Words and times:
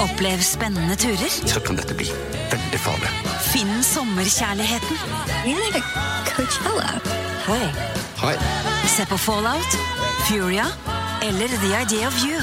Opplev 0.00 0.40
spennende 0.42 0.96
turer. 0.96 1.30
Så 1.48 1.60
kan 1.60 1.76
dette 1.78 1.94
bli 1.96 2.08
veldig 2.52 2.80
farlig. 2.80 3.12
Finn 3.48 3.82
sommerkjærligheten. 3.84 4.96
Hei. 7.48 7.68
Hei. 8.20 8.34
Se 8.96 9.06
på 9.08 9.18
Fallout, 9.18 9.78
Furia 10.28 10.66
eller 11.22 11.48
The 11.48 11.72
Idea 11.80 12.08
of 12.08 12.18
You. 12.24 12.40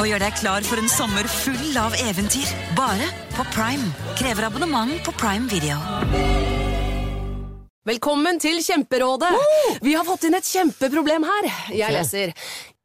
Og 0.00 0.06
gjør 0.08 0.22
deg 0.22 0.38
klar 0.38 0.64
for 0.64 0.80
en 0.80 0.88
sommer 0.88 1.26
full 1.28 1.76
av 1.80 1.96
eventyr. 2.06 2.48
Bare 2.78 3.10
på 3.34 3.44
Prime. 3.52 3.90
Krever 4.20 4.48
abonnement 4.48 5.02
på 5.04 5.12
Prime 5.18 5.50
Video. 5.50 5.80
Velkommen 7.90 8.36
til 8.38 8.58
Kjemperådet! 8.62 9.32
Vi 9.82 9.94
har 9.96 10.04
fått 10.04 10.26
inn 10.28 10.36
et 10.36 10.46
kjempeproblem 10.46 11.24
her. 11.24 11.46
Jeg 11.72 11.94
leser. 11.96 12.34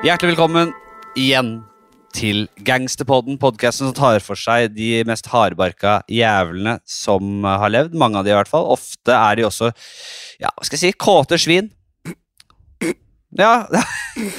Hjertelig 0.00 0.32
velkommen 0.32 0.70
igjen 1.12 1.58
til 2.16 2.46
Gangsterpodden, 2.64 3.36
podkasten 3.36 3.90
som 3.90 3.96
tar 3.98 4.22
for 4.24 4.38
seg 4.38 4.70
de 4.72 5.02
mest 5.04 5.26
hardbarka 5.28 5.98
jævlene 6.08 6.78
som 6.88 7.44
har 7.44 7.68
levd. 7.68 7.98
Mange 8.00 8.16
av 8.16 8.24
de 8.24 8.32
i 8.32 8.36
hvert 8.38 8.48
fall. 8.48 8.64
Ofte 8.72 9.12
er 9.12 9.36
de 9.36 9.44
også 9.44 9.68
ja, 10.40 10.48
hva 10.48 10.64
skal 10.64 10.78
jeg 10.78 10.82
si, 10.86 10.96
kåte 10.96 11.36
svin. 11.36 11.68
Ja 13.36 13.66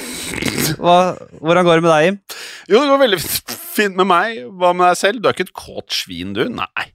Hva, 0.82 0.96
Hvordan 1.38 1.64
går 1.64 1.78
det 1.78 1.84
med 1.86 1.92
deg, 1.92 2.08
Jim? 2.08 2.18
Jo, 2.66 2.80
det 2.82 2.90
går 2.90 3.00
veldig 3.04 3.20
fint 3.22 4.02
med 4.02 4.10
meg. 4.10 4.42
Hva 4.58 4.74
med 4.74 4.88
deg 4.90 4.98
selv? 4.98 5.22
Du 5.22 5.30
er 5.30 5.38
ikke 5.38 5.46
et 5.46 5.54
kåt 5.62 5.94
svin, 5.94 6.34
du? 6.34 6.42
Nei. 6.50 6.88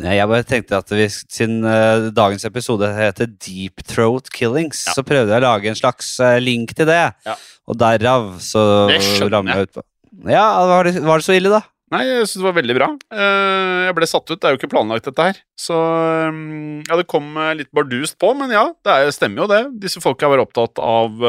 Jeg 0.00 0.24
bare 0.30 0.44
tenkte 0.48 0.78
at 0.80 0.88
vi, 0.88 1.04
Siden 1.12 1.58
uh, 1.68 2.06
dagens 2.16 2.46
episode 2.48 2.88
heter 2.96 3.28
Deep 3.28 3.82
Throat 3.84 4.30
Killings, 4.32 4.86
Ja. 4.88 4.94
så 4.96 5.04
prøvde 5.04 5.28
jeg 5.34 5.42
å 5.42 5.44
lage 5.44 5.68
en 5.68 5.76
slags 5.76 6.14
uh, 6.24 6.38
link 6.40 6.72
til 6.78 6.88
det. 6.88 7.02
Ja. 7.28 7.34
Og 7.68 7.76
derav 7.76 8.30
så 8.40 8.62
rammer 9.28 9.60
jeg. 9.60 9.68
utpå. 9.68 9.84
Ja, 10.32 10.46
var 10.70 10.88
det, 10.88 10.96
var 11.04 11.20
det 11.20 11.26
så 11.28 11.36
ille, 11.36 11.52
da? 11.52 11.60
Nei, 11.92 12.06
jeg 12.08 12.24
syns 12.24 12.40
det 12.40 12.46
var 12.46 12.54
veldig 12.56 12.74
bra. 12.78 12.86
Eh, 13.12 13.78
Jeg 13.84 13.94
ble 13.98 14.06
satt 14.08 14.30
ut. 14.30 14.38
Det 14.40 14.48
er 14.48 14.54
jo 14.54 14.58
ikke 14.62 14.70
planlagt, 14.72 15.04
dette 15.10 15.26
her. 15.28 15.40
Så 15.60 15.76
um, 15.76 16.80
Ja, 16.88 16.96
det 16.96 17.04
kom 17.12 17.36
litt 17.58 17.68
bardust 17.76 18.16
på, 18.16 18.30
men 18.38 18.48
ja, 18.54 18.62
det 18.80 18.94
er, 18.96 19.10
stemmer 19.12 19.44
jo 19.44 19.48
det. 19.52 19.60
Disse 19.82 20.00
folka 20.00 20.30
var 20.32 20.40
opptatt 20.40 20.80
av 20.80 21.20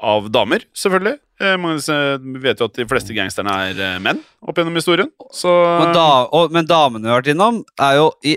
av 0.00 0.28
damer, 0.32 0.62
selvfølgelig. 0.76 1.18
Eh, 1.40 1.56
disse- 1.56 2.20
Vi 2.20 2.38
vet 2.42 2.58
jo 2.60 2.66
at 2.68 2.74
de 2.76 2.84
fleste 2.86 3.14
gangsterne 3.16 3.54
er 3.70 3.80
eh, 3.80 3.98
menn 3.98 4.20
opp 4.44 4.56
gjennom 4.60 4.76
historien. 4.76 5.08
Så 5.32 5.48
Men, 5.80 5.94
da, 5.96 6.26
og, 6.30 6.52
men 6.52 6.66
damene 6.68 7.02
vi 7.06 7.08
har 7.12 7.22
vært 7.22 7.32
innom, 7.34 7.62
er 7.80 7.96
jo 7.96 8.10
i, 8.24 8.36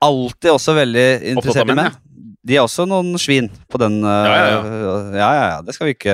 alltid 0.00 0.50
også 0.54 0.74
veldig 0.78 1.06
interessert 1.34 1.68
i 1.68 1.74
menn, 1.74 1.84
Ja. 1.90 2.02
De 2.46 2.54
er 2.54 2.62
også 2.62 2.84
noen 2.86 3.16
svin 3.18 3.48
på 3.68 3.78
den 3.82 3.96
Ja, 4.06 4.20
ja, 4.22 4.60
ja, 4.62 4.90
ja, 5.18 5.30
ja, 5.50 5.62
Det 5.66 5.74
skal 5.74 5.88
vi 5.88 5.94
ikke 5.96 6.12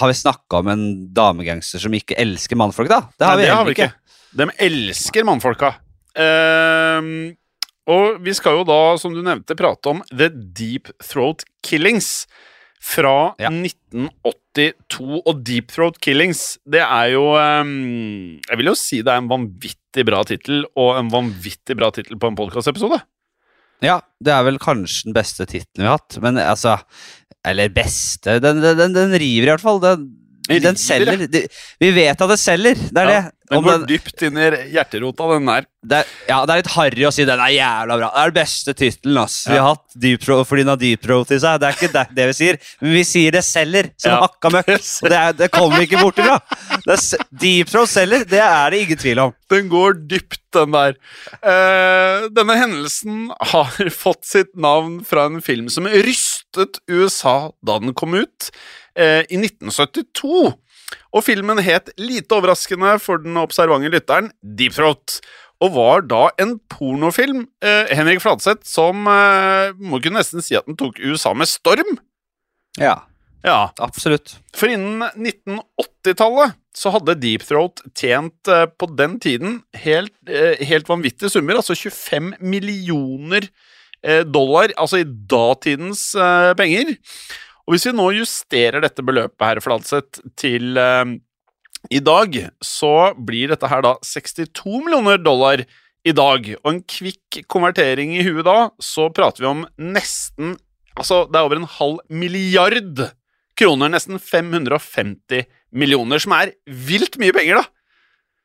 Har 0.00 0.08
vi 0.10 0.16
snakka 0.18 0.58
om 0.58 0.70
en 0.72 0.82
damegangster 1.14 1.78
som 1.78 1.94
ikke 1.94 2.16
elsker 2.18 2.58
mannfolk, 2.58 2.90
da? 2.90 2.98
Det 3.14 3.28
har 3.28 3.36
Nei, 3.36 3.44
vi 3.44 3.46
det 3.46 3.54
har 3.54 3.68
vi 3.68 3.76
ikke. 3.76 3.92
De 4.34 4.48
elsker 4.66 5.24
mannfolka. 5.28 5.70
Uh, 6.18 7.30
og 7.92 8.18
vi 8.24 8.34
skal 8.34 8.58
jo 8.60 8.64
da, 8.66 8.80
som 8.98 9.14
du 9.14 9.22
nevnte, 9.22 9.54
prate 9.58 9.90
om 9.94 10.02
The 10.10 10.28
Deep 10.32 10.90
Throat 11.02 11.44
Killings 11.62 12.26
fra 12.82 13.34
Ja. 13.40 13.50
1982. 13.52 15.22
Og 15.22 15.40
Deep 15.46 15.70
Throat 15.72 16.00
Killings, 16.02 16.58
det 16.68 16.82
er 16.82 17.12
jo 17.14 17.22
um, 17.38 18.38
Jeg 18.42 18.58
vil 18.60 18.68
jo 18.72 18.74
si 18.76 19.00
det 19.00 19.12
er 19.14 19.22
en 19.22 19.30
vanvittig 19.30 20.04
bra 20.08 20.22
tittel, 20.28 20.64
og 20.76 20.98
en 20.98 21.10
vanvittig 21.12 21.76
bra 21.78 21.92
tittel 21.94 22.18
på 22.20 22.30
en 22.32 22.38
podkastepisode. 22.38 23.00
Ja, 23.82 24.00
det 24.22 24.30
er 24.34 24.44
vel 24.46 24.60
kanskje 24.62 25.08
den 25.08 25.16
beste 25.16 25.46
tittelen 25.48 25.86
vi 25.86 25.88
har 25.90 25.98
hatt, 25.98 26.18
men 26.22 26.38
altså 26.38 26.76
Eller 27.44 27.72
beste 27.74 28.36
Den, 28.38 28.60
den, 28.62 28.76
den, 28.78 28.92
den 28.94 29.16
river 29.18 29.48
i 29.48 29.50
hvert 29.50 29.64
fall. 29.64 29.80
Den, 29.82 30.04
Den 30.48 30.74
selger. 30.76 31.26
De, 31.30 31.44
vi 31.78 31.90
vet 31.94 32.18
at 32.20 32.28
det 32.32 32.38
selger, 32.42 32.74
det 32.90 32.98
er 33.04 33.08
Ja, 33.12 33.20
det. 33.22 33.32
Den 33.52 33.58
Om 33.58 33.64
går 33.66 33.72
den- 33.82 33.86
dypt 33.90 34.22
inn 34.24 34.36
i 34.40 34.44
hjerterota, 34.72 35.26
den 35.34 35.44
der. 35.46 35.64
det 35.84 35.96
er, 35.98 36.06
ja, 36.28 36.38
det 36.46 36.52
er 36.54 36.60
litt 36.62 36.70
harry 36.72 37.02
å 37.04 37.10
si 37.12 37.24
den 37.28 37.38
er 37.42 37.50
jævla 37.52 37.98
bra. 38.00 38.08
Det 38.14 38.20
er 38.22 38.30
den 38.30 38.36
beste 38.38 38.74
tittelen 38.78 39.18
ja. 39.18 39.26
vi 39.52 39.58
har 39.58 39.66
hatt 39.74 39.96
deep 40.00 40.22
throat 40.24 40.48
fordi 40.48 40.62
den 40.64 40.70
har 40.72 40.80
deep 40.80 41.02
throat 41.04 41.30
i 41.30 41.38
seg. 41.42 41.60
Det 41.60 41.68
er 41.68 41.76
ikke 41.76 41.90
det, 41.92 42.04
det 42.16 42.26
vi 42.30 42.36
sier, 42.38 42.58
men 42.80 42.94
vi 42.96 43.02
sier 43.04 43.30
det 43.36 43.42
selger 43.44 43.90
som 44.00 44.14
Ja. 44.14 44.20
hakka 44.24 44.50
møkk. 44.56 44.72
Og 45.04 45.10
det, 45.12 45.18
er, 45.20 45.32
det 45.42 45.50
kommer 45.52 45.76
vi 45.82 45.86
ikke 45.90 46.00
bort 46.00 46.18
ifra. 46.22 46.38
Deep 47.44 47.68
throat 47.74 47.92
selger, 47.92 48.24
det 48.30 48.40
er 48.40 48.70
det 48.72 48.80
ingen 48.86 49.02
tvil 49.04 49.18
om. 49.26 49.34
Den 49.52 49.68
går 49.68 50.00
dypt, 50.08 50.40
den 50.56 50.72
der. 50.72 50.96
Uh, 51.44 52.28
denne 52.32 52.56
hendelsen 52.56 53.28
har 53.52 53.76
fått 54.04 54.24
sitt 54.28 54.54
navn 54.56 55.02
fra 55.04 55.26
en 55.28 55.42
film 55.44 55.68
som 55.72 55.84
rystet 55.92 56.80
USA 56.88 57.50
da 57.64 57.78
den 57.82 57.92
kom 57.98 58.14
ut, 58.16 58.48
eh, 58.96 59.22
i 59.28 59.38
1972. 59.40 60.52
Og 61.12 61.24
filmen 61.24 61.60
het, 61.64 61.92
lite 62.00 62.36
overraskende 62.36 62.98
for 63.00 63.22
den 63.22 63.38
observante 63.40 63.90
lytteren, 63.92 64.32
Deep 64.42 64.74
Throat. 64.76 65.20
Og 65.62 65.74
var 65.76 66.02
da 66.10 66.24
en 66.42 66.56
pornofilm, 66.72 67.46
eh, 67.62 67.92
Henrik 67.94 68.20
Fladseth, 68.24 68.66
som 68.68 69.06
eh, 69.08 69.70
må 69.78 70.00
kunne 70.02 70.18
nesten 70.20 70.42
si 70.44 70.56
at 70.58 70.66
den 70.68 70.76
tok 70.80 70.98
USA 71.00 71.32
med 71.36 71.50
storm. 71.50 71.98
Ja, 72.80 73.02
Ja, 73.42 73.72
absolutt. 73.82 74.36
for 74.54 74.70
innen 74.70 75.02
1980-tallet 75.18 76.54
så 76.78 76.92
hadde 76.94 77.16
Deep 77.18 77.42
Throat 77.42 77.82
tjent 77.98 78.48
eh, 78.48 78.66
på 78.66 78.86
den 78.96 79.18
tiden 79.20 79.56
helt, 79.82 80.14
eh, 80.30 80.62
helt 80.62 80.86
vanvittige 80.88 81.30
summer, 81.30 81.58
altså 81.58 81.74
25 81.74 82.36
millioner 82.40 83.48
eh, 84.02 84.22
dollar, 84.22 84.70
altså 84.78 85.02
i 85.02 85.08
datidens 85.08 86.12
eh, 86.14 86.52
penger. 86.58 86.94
Og 87.66 87.74
hvis 87.74 87.86
vi 87.88 87.94
nå 87.94 88.08
justerer 88.16 88.82
dette 88.82 89.04
beløpet 89.06 89.44
her, 89.46 89.60
Fladseth, 89.62 90.22
til 90.38 90.78
eh, 90.80 91.14
i 91.90 92.02
dag, 92.02 92.36
så 92.62 93.12
blir 93.18 93.52
dette 93.52 93.70
her 93.70 93.84
da 93.84 93.96
62 94.06 94.82
millioner 94.84 95.22
dollar 95.22 95.64
i 96.02 96.14
dag. 96.16 96.52
Og 96.62 96.68
en 96.72 96.82
kvikk 96.82 97.42
konvertering 97.50 98.14
i 98.16 98.24
huet 98.26 98.46
da, 98.46 98.58
så 98.82 99.08
prater 99.14 99.44
vi 99.44 99.50
om 99.54 99.66
nesten 99.78 100.58
Altså, 100.92 101.22
det 101.24 101.38
er 101.38 101.46
over 101.46 101.56
en 101.56 101.70
halv 101.78 102.00
milliard 102.12 102.98
kroner, 103.56 103.88
nesten 103.88 104.18
550 104.20 105.46
millioner, 105.72 106.20
som 106.20 106.34
er 106.36 106.52
vilt 106.68 107.16
mye 107.16 107.32
penger, 107.32 107.62
da. 107.62 107.64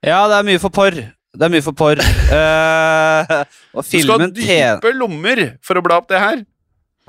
Ja, 0.07 0.19
det 0.31 0.37
er 0.37 0.47
mye 0.47 0.61
for 0.63 0.71
porr. 0.71 0.95
Det 0.95 1.43
er 1.43 1.51
mye 1.51 1.65
for 1.65 1.75
porr. 1.75 1.99
uh, 1.99 3.43
og 3.75 3.83
Du 3.83 3.97
skal 3.99 4.23
ha 4.23 4.29
dype 4.31 4.93
lommer 4.95 5.43
for 5.59 5.75
å 5.75 5.83
bla 5.83 5.99
opp 5.99 6.07
det 6.07 6.21
her. 6.23 6.39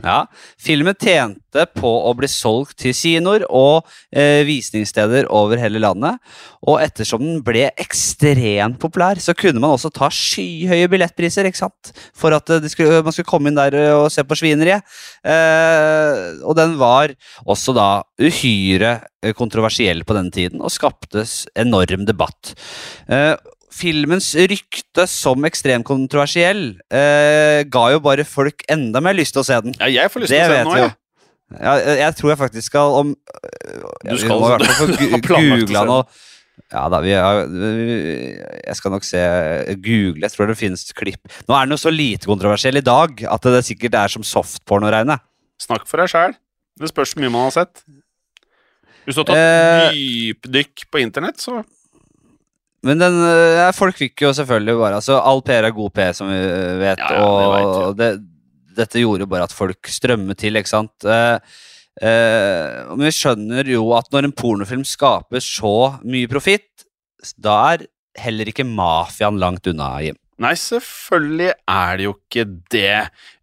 Ja, 0.04 0.28
Filmen 0.62 0.94
tjente 0.94 1.64
på 1.74 1.90
å 2.06 2.12
bli 2.14 2.28
solgt 2.30 2.76
til 2.84 2.94
kinoer 2.94 3.42
og 3.50 3.88
eh, 4.14 4.44
visningssteder 4.46 5.26
over 5.34 5.58
hele 5.58 5.80
landet. 5.82 6.20
Og 6.62 6.78
ettersom 6.84 7.24
den 7.24 7.40
ble 7.42 7.64
ekstremt 7.74 8.78
populær, 8.78 9.18
så 9.18 9.34
kunne 9.34 9.58
man 9.62 9.74
også 9.74 9.90
ta 9.94 10.10
skyhøye 10.12 10.86
billettpriser 10.92 11.48
ikke 11.48 11.62
sant? 11.64 11.92
for 12.14 12.36
at 12.36 12.50
eh, 12.54 12.70
skulle, 12.70 13.02
man 13.02 13.14
skulle 13.14 13.30
komme 13.30 13.50
inn 13.50 13.58
der 13.58 13.74
eh, 13.74 13.96
og 13.96 14.06
se 14.14 14.22
på 14.22 14.38
svineriet. 14.38 14.86
Eh, 15.26 16.38
og 16.46 16.54
den 16.58 16.78
var 16.78 17.14
også 17.42 17.74
da 17.74 17.88
uhyre 18.22 18.94
eh, 19.24 19.34
kontroversiell 19.34 20.06
på 20.06 20.14
denne 20.14 20.34
tiden 20.34 20.62
og 20.62 20.74
skapte 20.74 21.26
enorm 21.58 22.06
debatt. 22.06 22.54
Eh, 23.10 23.34
filmens 23.74 24.30
rykte 24.34 25.04
som 25.10 25.44
ekstremt 25.48 25.86
kontroversiell 25.88 26.62
eh, 26.90 27.64
ga 27.68 27.84
jo 27.92 28.00
bare 28.04 28.24
folk 28.28 28.64
enda 28.70 29.02
mer 29.04 29.16
lyst 29.18 29.34
til 29.36 29.42
å 29.44 29.46
se 29.48 29.58
den. 29.64 29.76
Ja, 29.80 29.88
jeg 29.92 30.12
får 30.14 30.24
lyst 30.24 30.32
Det 30.34 30.40
til 30.40 30.48
å 30.48 30.54
se 30.54 30.58
den 30.62 30.70
nå, 30.70 30.78
jeg. 30.80 30.96
Ja, 31.58 31.74
jeg, 31.80 31.98
jeg 32.02 32.16
tror 32.18 32.32
jeg 32.32 32.40
faktisk 32.42 32.66
skal 32.68 32.96
om 32.98 33.12
ja, 33.16 34.10
vi 34.12 34.18
skal 34.20 34.40
må 34.40 34.48
i 34.48 34.56
hvert 34.56 34.66
fall 34.68 34.90
google 35.28 35.62
du 35.64 35.72
den. 35.74 35.94
Ja 36.74 36.82
da, 36.92 36.98
vi 37.00 37.12
jeg 37.14 38.74
skal 38.76 38.92
nok 38.92 39.06
se 39.06 39.20
Google. 39.80 40.26
Jeg 40.26 40.34
tror 40.34 40.50
det 40.50 40.58
finnes 40.60 40.82
klipp. 40.98 41.22
Nå 41.48 41.54
er 41.56 41.64
den 41.68 41.76
jo 41.76 41.80
så 41.80 41.92
lite 41.94 42.28
kontroversiell 42.28 42.76
i 42.80 42.84
dag 42.84 43.22
at 43.24 43.48
det 43.48 43.62
sikkert 43.68 43.96
er 43.96 44.12
som 44.12 44.26
softporn 44.26 44.84
å 44.84 44.92
regne. 44.92 45.16
Snakk 45.62 45.86
for 45.88 46.02
deg 46.02 46.10
sjæl. 46.12 46.36
Det 46.78 46.90
spørs 46.90 47.14
hvor 47.14 47.24
mye 47.24 47.32
man 47.32 47.46
har 47.48 47.54
sett. 47.56 47.80
Hvis 49.06 49.16
du 49.16 49.22
har 49.22 49.30
tatt 49.30 49.38
Eh. 49.40 49.96
dypdykk 49.96 50.84
på 50.92 51.00
internett, 51.00 51.40
så 51.40 51.62
Men 52.86 53.00
den, 53.02 53.16
ja, 53.58 53.70
folk 53.74 53.96
fikk 53.98 54.22
jo 54.22 54.30
selvfølgelig 54.36 54.76
bare 54.78 54.98
altså, 55.00 55.16
All 55.18 55.40
PR 55.42 55.66
er 55.66 55.74
god 55.74 55.94
PR, 55.96 56.12
som 56.14 56.28
vi 56.30 56.38
vet. 56.38 57.00
Ja, 57.02 57.16
ja, 57.16 57.24
det 57.40 57.48
vet 57.54 57.70
og 57.72 57.96
det, 57.98 58.10
dette 58.78 59.02
gjorde 59.02 59.26
jo 59.26 59.32
bare 59.32 59.48
at 59.48 59.56
folk 59.56 59.90
strømmet 59.90 60.38
til, 60.38 60.58
ikke 60.58 60.70
sant. 60.70 60.94
Eh, 61.02 61.58
eh, 62.02 62.78
men 62.92 63.08
vi 63.08 63.14
skjønner 63.14 63.72
jo 63.74 63.90
at 63.98 64.10
når 64.14 64.28
en 64.28 64.36
pornofilm 64.38 64.86
skaper 64.86 65.42
så 65.44 65.74
mye 66.06 66.30
profitt, 66.30 66.86
da 67.34 67.58
er 67.74 67.88
heller 68.18 68.50
ikke 68.50 68.66
mafiaen 68.66 69.38
langt 69.42 69.66
unna, 69.70 69.96
Jim. 70.04 70.18
Nei, 70.38 70.54
selvfølgelig 70.54 71.50
er 71.50 71.98
det 71.98 72.06
jo 72.06 72.14
ikke 72.14 72.44
det. 72.70 72.98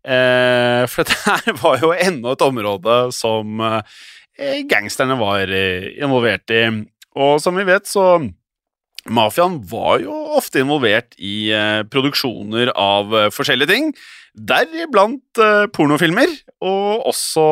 Eh, 0.07 0.83
for 0.91 1.03
dette 1.09 1.19
her 1.27 1.59
var 1.59 1.83
jo 1.83 1.91
enda 1.95 2.35
et 2.35 2.45
område 2.45 2.97
som 3.15 3.63
eh, 3.67 4.61
gangsterne 4.69 5.19
var 5.19 5.51
eh, 5.51 5.91
involvert 5.99 6.55
i. 6.55 6.63
Og 7.19 7.39
som 7.43 7.55
vi 7.59 7.67
vet, 7.67 7.87
så 7.87 8.23
Mafiaen 9.05 9.59
var 9.69 9.99
jo 10.01 10.13
ofte 10.37 10.63
involvert 10.63 11.13
i 11.21 11.51
eh, 11.53 11.83
produksjoner 11.93 12.71
av 12.73 13.13
eh, 13.13 13.27
forskjellige 13.33 13.69
ting. 13.69 13.91
Deriblant 14.33 15.41
eh, 15.41 15.65
pornofilmer. 15.73 16.31
Og 16.65 17.05
også 17.11 17.45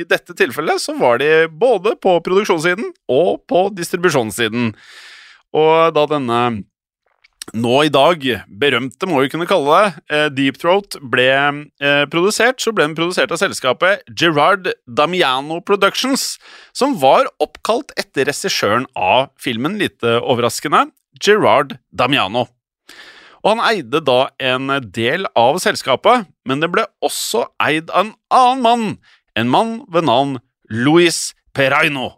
i 0.00 0.06
dette 0.08 0.32
tilfellet 0.38 0.80
så 0.80 0.96
var 0.96 1.20
de 1.20 1.50
både 1.52 1.96
på 2.00 2.16
produksjonssiden 2.24 2.88
og 3.12 3.44
på 3.50 3.66
distribusjonssiden. 3.76 4.72
Og 5.56 5.92
da 5.96 6.06
denne 6.14 6.40
nå 7.54 7.76
i 7.86 7.90
dag, 7.92 8.24
berømte 8.48 9.06
må 9.08 9.20
vi 9.22 9.30
kunne 9.30 9.46
kalle 9.48 9.76
det, 9.76 10.02
eh, 10.10 10.26
Deep 10.34 10.58
Throat 10.58 10.96
ble 11.00 11.28
eh, 11.30 12.02
produsert, 12.10 12.58
så 12.62 12.72
ble 12.74 12.88
den 12.88 12.96
produsert 12.98 13.30
av 13.30 13.38
selskapet 13.40 14.02
Gerard 14.10 14.72
Damiano 14.86 15.60
Productions, 15.60 16.36
som 16.74 16.96
var 16.98 17.30
oppkalt 17.42 17.94
etter 18.00 18.26
regissøren 18.26 18.88
av 18.98 19.30
filmen, 19.38 19.78
lite 19.78 20.18
overraskende, 20.22 20.88
Gerard 21.22 21.78
Damiano. 21.94 22.48
Og 23.44 23.52
han 23.54 23.64
eide 23.68 24.02
da 24.02 24.26
en 24.42 24.72
del 24.90 25.28
av 25.38 25.60
selskapet, 25.62 26.26
men 26.48 26.62
det 26.62 26.72
ble 26.74 26.86
også 27.04 27.46
eid 27.62 27.92
av 27.94 28.08
en 28.08 28.14
annen 28.34 28.64
mann, 28.64 28.86
en 29.38 29.52
mann 29.52 29.74
ved 29.92 30.08
navn 30.08 30.38
Luis 30.72 31.30
Peraino. 31.54 32.16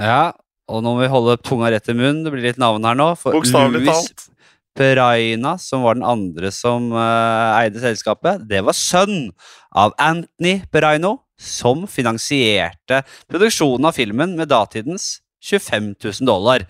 Ja, 0.00 0.32
og 0.68 0.82
nå 0.84 0.94
må 0.94 1.04
vi 1.04 1.12
holde 1.12 1.36
tunga 1.44 1.70
rett 1.72 1.88
i 1.88 1.96
munnen. 1.96 2.22
Det 2.24 2.32
blir 2.32 2.44
litt 2.44 2.60
navn 2.60 2.84
her 2.86 2.96
nå. 2.96 3.10
For 3.18 3.36
Bokstavelig 3.36 3.88
talt. 3.88 4.28
Peraina, 4.78 5.56
som 5.58 5.82
var 5.82 5.98
den 5.98 6.06
andre 6.06 6.52
som 6.54 6.92
eh, 6.94 7.62
eide 7.64 7.82
selskapet, 7.82 8.44
det 8.48 8.62
var 8.66 8.76
sønn 8.76 9.32
av 9.74 9.96
Anthony 9.98 10.60
Peraino, 10.72 11.18
som 11.38 11.84
finansierte 11.86 13.04
produksjonen 13.30 13.90
av 13.90 13.94
filmen 13.94 14.34
med 14.38 14.50
datidens 14.50 15.20
25 15.44 15.92
000 16.02 16.26
dollar. 16.26 16.64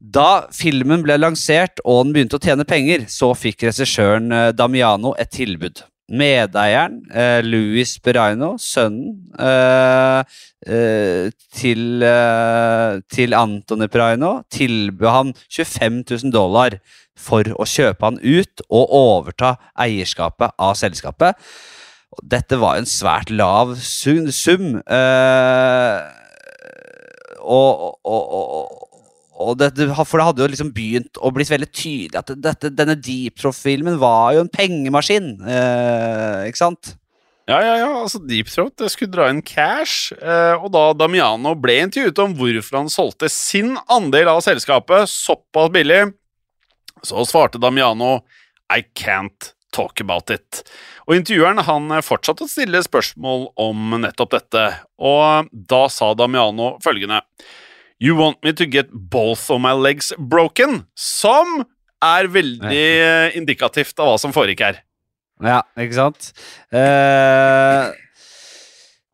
Da 0.00 0.46
filmen 0.56 1.02
ble 1.04 1.18
lansert 1.18 1.82
og 1.84 2.06
den 2.06 2.14
begynte 2.14 2.38
å 2.38 2.44
tjene 2.44 2.64
penger, 2.64 3.04
så 3.12 3.34
fikk 3.36 3.66
regissøren 3.68 4.32
eh, 4.32 4.50
Damiano 4.56 5.14
et 5.20 5.32
tilbud. 5.36 5.84
Medeieren, 6.10 7.00
eh, 7.14 7.38
Louis 7.46 7.92
Peraino, 8.02 8.56
sønnen 8.58 9.14
eh, 9.38 10.24
eh, 10.66 11.30
til, 11.54 12.02
eh, 12.02 12.98
til 13.14 13.36
Antony 13.38 13.86
Peraino, 13.86 14.40
tilbød 14.50 15.14
han 15.14 15.34
25 15.46 16.02
000 16.10 16.34
dollar 16.34 16.80
for 17.20 17.46
å 17.54 17.66
kjøpe 17.68 18.08
han 18.08 18.18
ut 18.22 18.64
og 18.68 18.94
overta 18.96 19.54
eierskapet 19.78 20.56
av 20.58 20.74
selskapet. 20.80 21.38
Dette 22.26 22.58
var 22.58 22.80
en 22.80 22.88
svært 22.90 23.30
lav 23.30 23.76
sum 23.78 24.26
eh, 24.82 25.98
og, 27.40 27.98
og, 28.04 28.22
og, 28.34 28.54
og 28.58 28.89
det, 29.56 29.72
for 30.04 30.20
det 30.20 30.26
hadde 30.26 30.42
jo 30.44 30.50
liksom 30.52 30.72
begynt 30.76 31.20
å 31.20 31.32
bli 31.34 31.46
veldig 31.48 31.68
tydelig 31.72 32.18
at 32.20 32.32
dette, 32.44 32.70
denne 32.76 32.96
Deep 32.98 33.38
Throat-filmen 33.40 33.96
var 34.00 34.34
jo 34.36 34.44
en 34.44 34.52
pengemaskin. 34.52 35.32
Eh, 35.40 36.48
ikke 36.50 36.60
sant? 36.60 36.94
Ja, 37.50 37.58
ja, 37.64 37.76
ja, 37.80 37.88
altså 38.02 38.20
Deep 38.22 38.50
Throat 38.52 38.82
skulle 38.92 39.10
dra 39.10 39.30
inn 39.32 39.40
cash, 39.42 40.12
eh, 40.20 40.54
og 40.54 40.70
da 40.74 40.90
Damiano 40.94 41.56
ble 41.58 41.80
intervjuet 41.86 42.20
om 42.22 42.36
hvorfor 42.38 42.78
han 42.82 42.92
solgte 42.92 43.30
sin 43.32 43.72
andel 43.90 44.30
av 44.30 44.42
selskapet 44.44 45.10
såpass 45.10 45.72
billig, 45.74 46.04
så 47.02 47.24
svarte 47.26 47.58
Damiano 47.58 48.20
I 48.70 48.84
can't 48.94 49.50
talk 49.74 50.02
about 50.04 50.30
it. 50.30 50.62
Og 51.08 51.16
intervjueren 51.16 51.64
han 51.66 51.90
eh, 51.96 52.04
fortsatte 52.06 52.46
å 52.46 52.50
stille 52.50 52.84
spørsmål 52.86 53.48
om 53.58 53.96
nettopp 54.04 54.36
dette, 54.36 54.66
og 55.02 55.50
da 55.50 55.82
sa 55.90 56.12
Damiano 56.14 56.76
følgende 56.84 57.24
You 58.00 58.16
want 58.16 58.38
me 58.42 58.52
to 58.56 58.64
get 58.66 58.88
both 58.92 59.50
of 59.52 59.60
my 59.60 59.72
legs 59.76 60.12
broken? 60.16 60.84
Som 60.96 61.64
er 62.00 62.28
veldig 62.32 62.84
eh, 63.04 63.34
indikativt 63.36 63.98
av 64.00 64.08
hva 64.14 64.20
som 64.22 64.32
foregikk 64.32 64.62
her. 64.64 64.78
Ja, 65.44 65.58
ikke 65.80 65.96
sant? 65.96 66.30
Uh, 66.72 67.92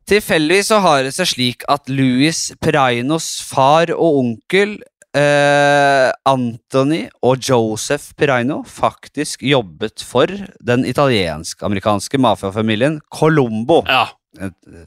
tilfeldigvis 0.07 0.69
så 0.71 0.79
har 0.83 1.03
det 1.03 1.13
seg 1.15 1.27
slik 1.33 1.65
at 1.71 1.87
Louis 1.91 2.45
Perainos 2.63 3.27
far 3.47 3.91
og 3.95 4.21
onkel 4.21 4.77
eh, 5.15 6.07
Anthony 6.27 7.05
og 7.23 7.43
Joseph 7.43 8.13
Peraino 8.19 8.61
faktisk 8.67 9.43
jobbet 9.47 10.03
for 10.07 10.31
den 10.63 10.87
italiensk-amerikanske 10.87 12.19
mafiafamilien 12.23 13.01
Colombo. 13.11 13.81
Ja, 13.87 14.07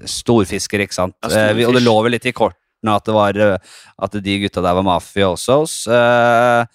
Storfisker, 0.06 0.85
ikke 0.85 0.94
sant? 0.94 1.17
Ja, 1.25 1.50
Eh, 1.50 1.55
vi, 1.58 1.64
og 1.67 1.75
det 1.75 1.82
storfisk. 1.82 1.88
lå 1.88 1.97
vel 2.06 2.14
litt 2.17 2.29
i 2.31 2.37
kortene 2.81 2.97
at, 2.97 3.05
det 3.05 3.15
var, 3.15 3.37
eh, 3.37 3.59
at 3.99 4.12
de 4.23 4.38
gutta 4.41 4.62
der 4.62 4.75
var 4.75 4.82
mafia 4.82 5.29
også. 5.29 5.61
Eh, 5.91 6.67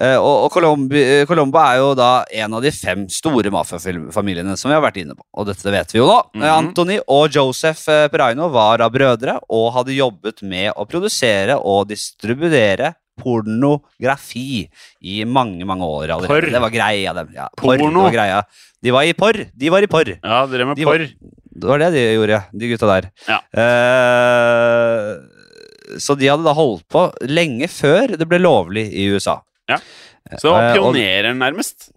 eh, 0.00 0.16
og 0.16 0.46
og 0.46 0.52
Colombo, 0.52 1.58
er 1.58 1.78
jo 1.78 1.94
da 1.94 2.24
en 2.32 2.54
av 2.54 2.62
de 2.62 2.70
fem 2.70 3.08
store 3.08 3.50
mafiafamiliene 3.50 4.56
som 4.56 4.70
vi 4.70 4.74
har 4.74 4.82
vært 4.82 5.00
inne 5.02 5.14
på. 5.14 5.22
Og 5.34 5.46
dette 5.46 5.70
vet 5.70 5.92
vi 5.92 5.98
jo 5.98 6.06
nå. 6.06 6.22
Mm 6.34 6.42
-hmm. 6.42 6.58
Anthony 6.58 7.00
og 7.06 7.30
Joseph 7.30 7.84
Peraino 8.10 8.48
var 8.48 8.80
av 8.80 8.92
brødre 8.92 9.40
og 9.48 9.72
hadde 9.74 9.94
jobbet 9.94 10.42
med 10.42 10.72
å 10.76 10.86
produsere 10.86 11.56
og 11.56 11.88
distribuere 11.88 12.94
pornografi 13.18 14.70
i 15.00 15.24
mange, 15.24 15.64
mange 15.64 15.82
år 15.84 16.08
allerede. 16.10 16.28
Porr. 16.28 16.50
Det 16.52 16.60
var 16.60 16.70
greia 16.70 17.12
dem. 17.12 17.28
Ja, 17.34 17.48
porr, 17.56 17.78
Porno. 17.78 18.02
var 18.02 18.12
greia. 18.12 18.42
De 18.80 18.90
var 18.92 19.02
i 19.02 19.12
porr. 19.12 19.50
De 19.56 19.70
var 19.70 19.82
i 19.82 19.86
porr. 19.86 20.20
ja 20.22 20.46
drev 20.46 20.66
med 20.68 20.76
De 20.76 20.84
var- 20.84 21.08
Det 21.58 21.66
var 21.66 21.78
det 21.78 21.90
de 21.90 22.02
gjorde, 22.14 22.44
de 22.54 22.68
gutta 22.70 22.86
der. 22.86 23.10
Ja. 23.26 23.38
Eh, 23.50 25.18
så 26.02 26.16
de 26.18 26.28
hadde 26.30 26.44
da 26.46 26.54
holdt 26.56 26.84
på 26.92 27.06
lenge 27.28 27.68
før 27.72 28.16
det 28.18 28.26
ble 28.28 28.40
lovlig 28.42 28.86
i 28.92 29.08
USA. 29.14 29.38
Ja, 29.68 29.78
Så 30.36 30.48
det 30.48 30.52
var 30.52 30.66
Eh, 30.68 30.74
pionerer, 30.76 31.34
nærmest. 31.36 31.90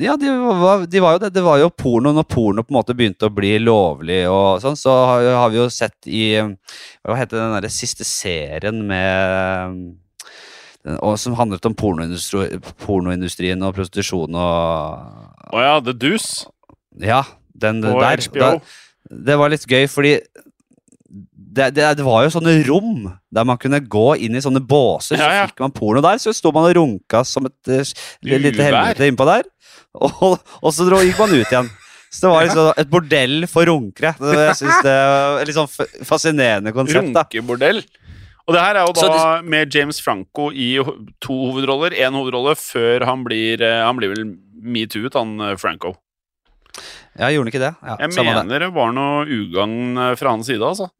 Ja, 0.00 0.16
de 0.20 0.28
var, 0.30 0.84
de 0.86 1.00
var 1.02 1.16
jo 1.16 1.20
det. 1.22 1.32
Det 1.34 1.42
var 1.42 1.58
jo 1.58 1.70
porno 1.72 2.12
når 2.14 2.26
porno 2.28 2.62
på 2.62 2.70
en 2.74 2.78
måte 2.78 2.94
begynte 2.94 3.26
å 3.26 3.34
bli 3.34 3.54
lovlig 3.62 4.20
og 4.30 4.60
sånn. 4.62 4.76
Så 4.78 4.92
har, 4.92 5.48
vi 5.50 5.58
jo 5.58 5.68
sett 5.72 6.06
i 6.06 6.36
Hva 6.38 7.16
heter 7.18 7.38
den 7.40 7.54
derre 7.56 7.70
siste 7.72 8.06
serien 8.06 8.82
med 8.86 9.96
og 11.00 11.18
Som 11.20 11.34
handlet 11.36 11.66
om 11.68 11.74
pornoindustri, 11.76 12.60
pornoindustrien 12.86 13.60
og 13.66 13.74
prostitusjon 13.76 14.32
og 14.32 15.50
Å 15.52 15.64
ja, 15.64 15.74
The 15.84 15.92
Deuce 15.92 16.46
Ja, 17.04 17.24
den 17.52 17.82
på 17.84 17.98
der. 18.00 18.22
HBO. 18.30 18.40
Da, 18.40 19.10
det 19.28 19.36
var 19.36 19.52
litt 19.52 19.66
gøy, 19.68 19.84
fordi 19.90 20.14
det, 21.50 21.70
det, 21.74 21.86
det 21.98 22.06
var 22.06 22.24
jo 22.24 22.32
sånne 22.36 22.54
rom 22.68 23.08
der 23.34 23.46
man 23.48 23.58
kunne 23.60 23.80
gå 23.82 24.06
inn 24.22 24.38
i 24.38 24.42
sånne 24.44 24.62
båser. 24.62 25.18
Ja, 25.18 25.30
ja. 25.34 25.44
Så 25.44 25.52
fikk 25.52 25.64
man 25.64 25.74
porno 25.74 26.02
der, 26.04 26.20
så 26.22 26.34
sto 26.36 26.52
man 26.54 26.68
og 26.68 26.76
runka 26.78 27.24
som 27.26 27.48
et 27.48 27.72
uh, 27.72 27.94
lite 28.26 28.62
helvete 28.62 29.10
innpå 29.10 29.26
der. 29.28 29.48
Og, 29.90 30.36
og 30.62 30.70
så 30.70 30.84
dro, 30.86 31.00
gikk 31.02 31.18
man 31.18 31.32
ut 31.34 31.48
igjen. 31.50 31.68
Så 32.14 32.22
det 32.22 32.28
var 32.30 32.44
liksom 32.46 32.68
et 32.78 32.90
bordell 32.92 33.46
for 33.50 33.66
runkere. 33.66 34.12
Det, 34.18 34.36
jeg 34.38 34.58
synes 34.60 34.84
det 34.86 34.92
er 34.94 35.40
et 35.40 35.48
litt 35.50 35.56
sånn 35.56 36.04
fascinerende 36.06 36.72
konsept. 36.74 37.10
da 37.14 37.24
Runkebordell. 37.26 37.82
Og 38.46 38.54
det 38.56 38.62
her 38.62 38.78
er 38.80 38.86
jo 38.86 38.94
da 38.98 39.08
da 39.14 39.24
med 39.46 39.74
James 39.74 40.00
Franco 40.02 40.48
i 40.50 40.72
to 41.22 41.36
hovedroller. 41.50 41.94
Én 41.94 42.14
hovedrolle 42.18 42.56
før 42.58 43.06
han 43.06 43.26
blir 43.26 43.62
eh, 43.62 43.82
Han 43.86 43.98
blir 43.98 44.10
vel 44.14 44.24
metoo-et, 44.62 45.14
han 45.14 45.36
eh, 45.46 45.56
Franco. 45.60 45.94
Ja, 47.18 47.28
gjorde 47.30 47.46
han 47.46 47.52
ikke 47.52 47.62
det? 47.62 47.74
Ja, 47.82 47.98
Jeg 48.06 48.14
mener 48.14 48.64
det 48.66 48.72
var 48.74 48.94
noe 48.94 49.26
ugagn 49.26 49.98
eh, 49.98 50.16
fra 50.18 50.34
hans 50.34 50.50
side, 50.50 50.62
altså. 50.66 50.90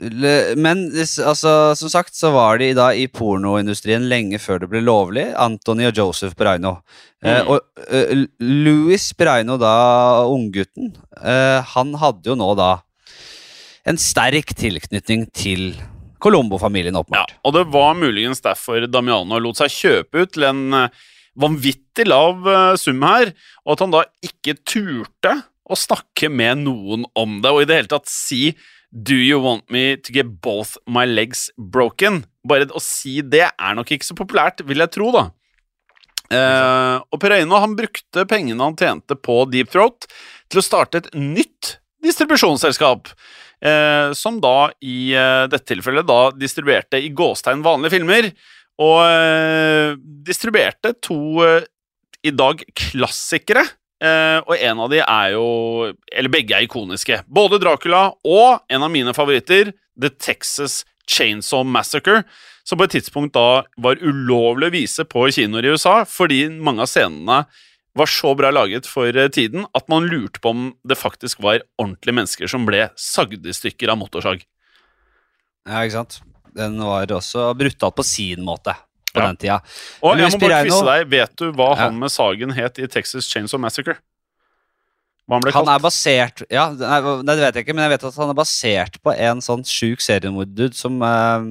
Le- 0.00 0.54
Men 0.56 0.84
altså, 0.94 1.74
som 1.74 1.90
sagt 1.90 2.14
så 2.14 2.30
var 2.30 2.58
de 2.62 2.68
da 2.76 2.90
i 2.94 3.08
pornoindustrien 3.10 4.04
lenge 4.08 4.38
før 4.38 4.60
det 4.62 4.68
ble 4.70 4.82
lovlig. 4.86 5.24
Antony 5.34 5.88
og 5.88 5.96
Joseph 5.98 6.36
Braino. 6.38 6.76
Eh, 7.24 7.40
Mm. 7.42 7.48
og 7.50 7.60
eh, 7.90 8.26
Louis 8.38 9.12
Braino, 9.18 9.56
da 9.58 10.22
unggutten, 10.30 10.92
eh, 11.20 11.60
han 11.74 11.94
hadde 11.98 12.30
jo 12.30 12.36
nå 12.38 12.52
da 12.56 12.76
en 13.88 13.96
sterk 13.98 14.54
tilknytning 14.54 15.26
til 15.32 15.74
Colombo-familien, 16.20 16.94
Ja, 16.94 17.24
og 17.44 17.54
det 17.54 17.66
var 17.72 17.94
muligens 17.94 18.40
derfor 18.40 18.86
Damiano 18.90 19.38
lot 19.38 19.56
seg 19.56 19.70
kjøpe 19.70 20.22
ut 20.22 20.32
til 20.32 20.44
en 20.44 20.74
eh, 20.74 20.88
vanvittig 21.38 22.06
lav 22.06 22.46
eh, 22.46 22.76
sum 22.76 23.02
her, 23.02 23.32
og 23.66 23.72
at 23.72 23.80
han 23.80 23.90
da 23.94 24.04
ikke 24.22 24.56
turte 24.64 25.42
å 25.68 25.74
snakke 25.78 26.30
med 26.30 26.58
noen 26.64 27.04
om 27.16 27.40
det, 27.42 27.50
og 27.50 27.62
i 27.62 27.64
det 27.66 27.76
hele 27.82 27.88
tatt 27.88 28.06
si 28.10 28.54
Do 28.90 29.14
you 29.14 29.40
want 29.40 29.70
me 29.70 29.96
to 29.96 30.12
get 30.12 30.40
both 30.40 30.78
my 30.88 31.04
legs 31.04 31.50
broken? 31.58 32.22
Bare 32.48 32.68
å 32.72 32.80
si 32.80 33.20
det 33.20 33.44
er 33.50 33.74
nok 33.76 33.90
ikke 33.92 34.08
så 34.08 34.16
populært, 34.16 34.64
vil 34.64 34.80
jeg 34.80 34.94
tro, 34.94 35.10
da. 35.12 35.26
Eh, 36.28 36.96
og 37.08 37.20
Pereino 37.20 37.60
han 37.60 37.76
brukte 37.76 38.24
pengene 38.28 38.64
han 38.64 38.76
tjente 38.76 39.16
på 39.16 39.42
Deep 39.48 39.70
Throat 39.72 40.08
til 40.52 40.60
å 40.60 40.64
starte 40.64 41.02
et 41.02 41.10
nytt 41.16 41.78
distribusjonsselskap. 42.04 43.12
Eh, 43.58 44.12
som 44.14 44.38
da 44.40 44.70
i 44.86 45.10
eh, 45.18 45.44
dette 45.50 45.66
tilfellet 45.72 46.06
da 46.06 46.28
distribuerte 46.36 47.00
i 47.02 47.10
gåstegn 47.12 47.64
vanlige 47.64 47.96
filmer. 47.98 48.30
Og 48.78 49.00
eh, 49.04 49.96
distribuerte 50.28 50.94
to 51.02 51.18
eh, 51.44 51.66
i 52.24 52.32
dag 52.34 52.62
klassikere. 52.76 53.64
Eh, 53.98 54.38
og 54.46 54.54
en 54.54 54.80
av 54.84 54.92
de 54.92 55.00
er 55.02 55.32
jo 55.34 55.46
Eller 56.14 56.30
begge 56.30 56.54
er 56.54 56.66
ikoniske. 56.68 57.24
Både 57.26 57.58
Dracula 57.58 58.12
og 58.22 58.60
en 58.70 58.84
av 58.86 58.92
mine 58.94 59.14
favoritter, 59.16 59.72
The 59.98 60.12
Texas 60.14 60.84
Chainsaw 61.08 61.64
Massacre, 61.66 62.22
som 62.62 62.78
på 62.78 62.86
et 62.86 62.94
tidspunkt 62.98 63.34
da 63.34 63.64
var 63.80 63.98
ulovlig 63.98 64.68
å 64.68 64.74
vise 64.76 65.06
på 65.08 65.24
kinoer 65.34 65.66
i 65.66 65.72
USA 65.74 66.02
fordi 66.06 66.44
mange 66.52 66.84
av 66.84 66.90
scenene 66.92 67.40
var 67.98 68.10
så 68.12 68.34
bra 68.38 68.52
laget 68.54 68.86
for 68.86 69.10
eh, 69.10 69.30
tiden 69.34 69.66
at 69.74 69.88
man 69.90 70.06
lurte 70.06 70.38
på 70.44 70.52
om 70.54 70.68
det 70.86 71.00
faktisk 71.00 71.42
var 71.42 71.64
ordentlige 71.80 72.20
mennesker 72.20 72.50
som 72.50 72.68
ble 72.68 72.86
sagd 72.94 73.46
i 73.48 73.56
stykker 73.56 73.90
av 73.90 73.98
motorsag. 73.98 74.44
Ja, 75.66 75.82
ikke 75.82 75.96
sant? 75.96 76.20
Den 76.54 76.78
var 76.80 77.10
også 77.12 77.50
brutal 77.58 77.92
på 77.96 78.06
sin 78.06 78.46
måte 78.46 78.76
på 79.14 79.20
Ja. 79.20 79.26
den 79.26 79.36
tida. 79.36 79.60
Og 80.02 80.18
jeg 80.18 80.30
må 80.32 80.40
bare 80.40 80.64
quize 80.64 80.84
deg, 80.84 81.08
vet 81.08 81.36
du 81.36 81.52
hva 81.52 81.70
Ja. 81.76 81.82
han 81.86 81.98
med 81.98 82.10
sagen 82.10 82.50
het 82.50 82.78
i 82.78 82.86
Texas 82.86 83.26
Chainsaw 83.28 83.58
Massacre? 83.60 83.96
Hva 85.28 85.34
han 85.36 85.42
ble 85.44 85.52
Han 85.52 85.68
er 85.68 85.78
basert 85.78 86.42
Ja, 86.50 86.70
nei, 86.72 87.00
det 87.22 87.38
vet 87.38 87.54
jeg 87.54 87.66
ikke, 87.66 87.74
men 87.76 87.84
jeg 87.90 87.98
vet 87.98 88.04
at 88.08 88.14
han 88.16 88.30
er 88.30 88.34
basert 88.38 88.94
på 89.04 89.12
en 89.14 89.40
sånn 89.44 89.60
sjuk 89.68 90.00
seriemorddud 90.00 90.74
som 90.74 91.02
uh, 91.02 91.42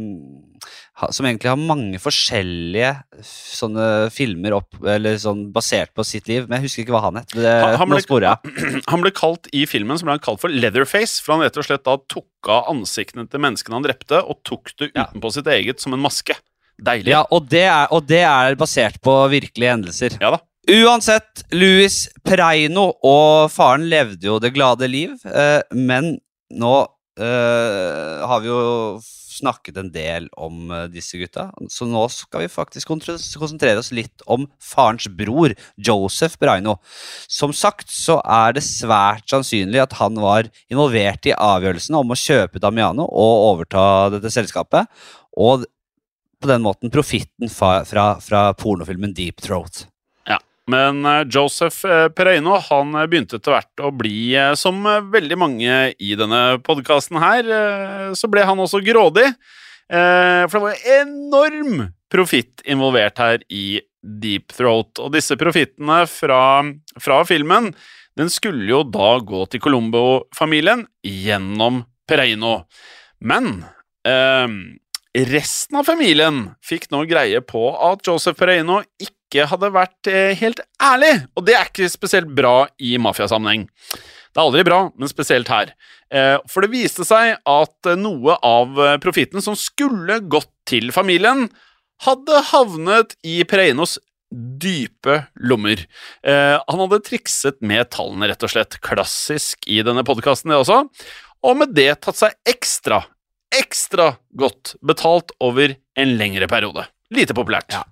Som 1.13 1.27
egentlig 1.27 1.51
har 1.51 1.59
mange 1.61 1.99
forskjellige 2.01 3.03
sånne 3.21 4.09
filmer 4.09 4.55
opp 4.57 4.79
Eller 4.81 5.19
sånn 5.21 5.51
basert 5.53 5.93
på 5.93 6.03
sitt 6.03 6.27
liv, 6.27 6.47
men 6.49 6.57
jeg 6.57 6.65
husker 6.65 6.83
ikke 6.87 6.95
hva 6.97 7.03
han 7.05 7.19
het. 7.21 7.35
Han- 7.37 7.77
han 7.77 7.89
ble- 7.93 8.81
Han 8.91 9.01
ble 9.05 9.11
kalt 9.11 9.47
i 9.53 9.65
filmen 9.69 9.97
som 9.99 10.07
ble 10.07 10.13
han 10.17 10.25
kalt 10.25 10.41
for 10.41 10.49
Leatherface, 10.49 11.21
for 11.21 11.33
han 11.37 11.45
rett 11.45 11.57
og 11.61 11.65
slett 11.69 11.83
da 11.85 11.97
tok 12.09 12.49
av 12.49 12.65
ansiktene 12.73 13.29
til 13.29 13.39
menneskene 13.45 13.77
han 13.77 13.83
drepte, 13.85 14.23
og 14.25 14.41
tok 14.43 14.73
det 14.79 14.91
Ja. 14.95 15.05
utenpå 15.05 15.31
sitt 15.37 15.45
eget 15.45 15.79
som 15.79 15.93
en 15.93 16.01
maske. 16.01 16.33
Deilig. 16.77 17.09
Ja, 17.09 17.23
og 17.33 17.47
det, 17.49 17.65
er, 17.65 17.87
og 17.93 18.05
det 18.09 18.21
er 18.27 18.57
basert 18.59 18.99
på 19.03 19.15
virkelige 19.31 19.73
hendelser. 19.73 20.17
Ja 20.21 20.35
da. 20.35 20.43
Uansett, 20.67 21.45
Louis 21.55 22.09
Preino 22.27 22.89
og 23.07 23.47
faren 23.53 23.85
levde 23.87 24.27
jo 24.27 24.35
det 24.43 24.51
glade 24.51 24.89
liv, 24.91 25.13
eh, 25.31 25.61
men 25.71 26.17
nå 26.51 26.73
eh, 27.15 28.25
har 28.27 28.41
vi 28.43 28.49
jo 28.51 28.65
snakket 29.37 29.77
en 29.79 29.91
del 29.93 30.27
om 30.35 30.67
eh, 30.73 30.89
disse 30.91 31.19
gutta, 31.21 31.47
så 31.71 31.87
nå 31.87 32.03
skal 32.11 32.43
vi 32.43 32.51
faktisk 32.51 32.91
konsentrere 32.91 33.79
oss 33.79 33.93
litt 33.95 34.25
om 34.27 34.43
farens 34.59 35.07
bror, 35.07 35.55
Joseph 35.79 36.35
Preino. 36.41 36.77
Som 37.31 37.55
sagt 37.55 37.93
så 37.93 38.19
er 38.23 38.57
det 38.57 38.65
svært 38.67 39.27
sannsynlig 39.31 39.85
at 39.85 39.95
han 40.01 40.19
var 40.19 40.51
involvert 40.67 41.31
i 41.31 41.35
avgjørelsen 41.37 41.95
om 41.99 42.11
å 42.11 42.19
kjøpe 42.19 42.59
Damiano 42.63 43.07
og 43.07 43.47
overta 43.53 43.87
dette 44.17 44.33
selskapet, 44.35 44.91
og 45.37 45.63
på 46.41 46.49
den 46.49 46.63
måten 46.65 46.91
profitten 46.93 47.49
fra, 47.49 47.81
fra, 47.85 48.09
fra 48.21 48.49
pornofilmen 48.57 49.13
Deep 49.17 49.41
Throat. 49.41 49.85
Ja. 50.29 50.39
Men 50.69 51.05
eh, 51.05 51.23
Joseph 51.31 51.85
eh, 51.85 52.07
Pereino 52.13 52.57
han 52.69 52.95
eh, 52.95 53.07
begynte 53.09 53.39
etter 53.39 53.55
hvert 53.55 53.85
å 53.87 53.91
bli, 53.95 54.35
som 54.59 54.83
veldig 55.13 55.39
mange 55.39 55.79
i 55.97 56.13
denne 56.19 56.59
podkasten 56.65 57.19
her, 57.23 57.53
så 58.17 58.29
ble 58.31 58.45
han 58.47 58.61
også 58.63 58.83
grådig. 58.85 59.29
For 59.87 60.51
det 60.51 60.59
var 60.59 60.87
enorm 60.97 61.85
profitt 62.11 62.59
involvert 62.67 63.21
her 63.21 63.43
i 63.47 63.79
Deep 64.03 64.51
Throat. 64.55 64.99
Og 64.99 65.13
disse 65.15 65.37
profittene 65.39 66.01
fra, 66.11 66.41
fra 66.99 67.21
filmen, 67.27 67.71
den 68.17 68.31
skulle 68.33 68.67
jo 68.67 68.81
da 68.83 69.17
gå 69.23 69.45
til 69.51 69.63
Colombo-familien 69.63 70.85
gjennom 71.05 71.83
Pereino. 72.09 72.59
Men 73.19 73.61
eh, 74.07 74.47
resten 75.15 75.77
av 75.79 75.87
familien 75.87 76.41
fikk 76.65 76.89
nå 76.93 77.03
greie 77.09 77.41
på 77.45 77.69
at 77.91 78.05
Joseph 78.05 78.37
Pereino 78.39 78.81
ikke 79.01 79.47
hadde 79.49 79.71
vært 79.75 80.09
eh, 80.11 80.33
helt 80.39 80.61
ærlig, 80.83 81.13
og 81.35 81.45
det 81.47 81.55
er 81.57 81.69
ikke 81.69 81.89
spesielt 81.91 82.29
bra 82.37 82.67
i 82.79 82.95
mafiasammenheng. 83.01 83.67
Det 83.67 84.37
er 84.39 84.43
aldri 84.43 84.63
bra, 84.67 84.81
men 84.95 85.09
spesielt 85.09 85.49
her. 85.51 85.71
Eh, 86.13 86.35
For 86.51 86.63
det 86.63 86.71
viste 86.75 87.07
seg 87.07 87.37
at 87.41 87.89
eh, 87.89 87.97
noe 87.99 88.37
av 88.45 88.77
profitten 89.03 89.43
som 89.43 89.57
skulle 89.57 90.19
gått 90.29 90.51
til 90.69 90.91
familien, 90.95 91.47
hadde 92.05 92.43
havnet 92.51 93.15
i 93.25 93.39
Pereinos 93.49 93.97
dype 94.29 95.21
lommer. 95.39 95.79
Han 96.21 96.81
hadde 96.83 96.99
trikset 97.07 97.61
med 97.63 97.87
tallene, 97.95 98.27
rett 98.27 98.43
og 98.43 98.51
slett. 98.51 98.75
Klassisk 98.83 99.63
i 99.71 99.79
denne 99.87 100.03
podkasten, 100.05 100.51
det 100.51 100.59
også. 100.59 100.81
Og 101.47 101.55
med 101.57 101.71
det 101.73 101.87
tatt 102.03 102.19
seg 102.19 102.35
ekstra, 102.45 102.99
ekstra 103.53 104.13
godt 104.37 104.75
betalt 104.85 105.31
over 105.43 105.75
en 105.97 106.17
lengre 106.19 106.49
periode. 106.51 106.87
Lite 107.13 107.35
populært. 107.37 107.71
Ja. 107.75 107.85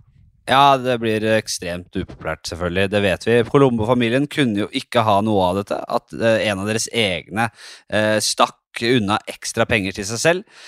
Ja, 0.46 0.76
det 0.78 1.00
blir 1.02 1.24
ekstremt 1.40 1.96
upopulært, 1.98 2.44
selvfølgelig. 2.46 2.90
Det 2.94 3.00
vet 3.02 3.24
vi. 3.26 3.38
Colombo-familien 3.50 4.28
kunne 4.30 4.66
jo 4.66 4.68
ikke 4.78 5.02
ha 5.08 5.16
noe 5.26 5.48
av 5.48 5.62
dette. 5.62 5.80
At 5.90 6.14
eh, 6.14 6.44
en 6.52 6.62
av 6.62 6.70
deres 6.70 6.86
egne 6.94 7.48
eh, 7.90 8.20
stakk 8.22 8.84
unna 8.86 9.18
ekstra 9.32 9.66
penger 9.70 9.96
til 9.98 10.06
seg 10.12 10.22
selv. 10.22 10.62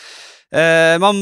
Eh, 0.50 0.96
man, 1.03 1.22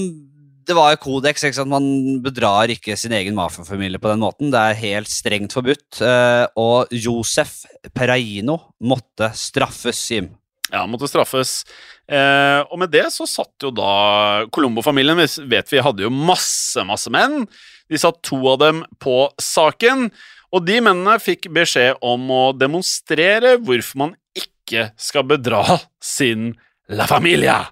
det 0.64 0.78
var 0.78 0.94
jo 0.94 1.02
kodeks. 1.04 1.44
Ikke 1.44 1.60
sant? 1.60 1.74
Man 1.74 2.22
bedrar 2.24 2.72
ikke 2.72 2.96
sin 3.00 3.16
egen 3.18 3.36
mafiafamilie 3.36 4.00
på 4.00 4.14
den 4.14 4.24
måten. 4.24 4.54
Det 4.56 4.62
er 4.62 4.82
helt 4.86 5.12
strengt 5.12 5.56
forbudt. 5.58 6.00
Eh, 6.00 6.46
og 6.56 6.96
Josef 6.96 7.66
Pereino 7.92 8.62
måtte 8.80 9.34
straffes, 9.36 10.00
Jim. 10.16 10.32
Ja, 10.72 10.86
måtte 10.88 11.12
straffes. 11.12 11.60
Eh, 12.06 12.62
og 12.70 12.78
med 12.78 12.92
det 12.94 13.08
så 13.14 13.26
satt 13.30 13.66
jo 13.66 13.72
da 13.74 14.46
Colombo-familien, 14.54 15.18
vet 15.50 15.72
vi 15.74 15.82
hadde 15.82 16.06
jo 16.06 16.14
masse, 16.14 16.84
masse 16.86 17.12
menn. 17.14 17.46
De 17.90 18.00
satt 18.02 18.22
to 18.26 18.38
av 18.52 18.60
dem 18.62 18.84
på 19.02 19.26
saken, 19.42 20.10
og 20.54 20.66
de 20.68 20.80
mennene 20.86 21.18
fikk 21.22 21.50
beskjed 21.54 22.00
om 22.06 22.30
å 22.32 22.44
demonstrere 22.56 23.56
hvorfor 23.62 24.02
man 24.06 24.16
ikke 24.38 24.90
skal 25.02 25.26
bedra 25.28 25.64
sin 26.04 26.54
La 26.90 27.08
Familia. 27.10 27.64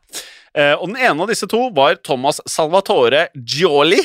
Eh, 0.54 0.74
og 0.74 0.90
den 0.90 1.00
ene 1.02 1.26
av 1.26 1.30
disse 1.30 1.48
to 1.50 1.68
var 1.74 2.00
Thomas 2.02 2.42
Salvatore 2.50 3.28
Gioli, 3.38 4.02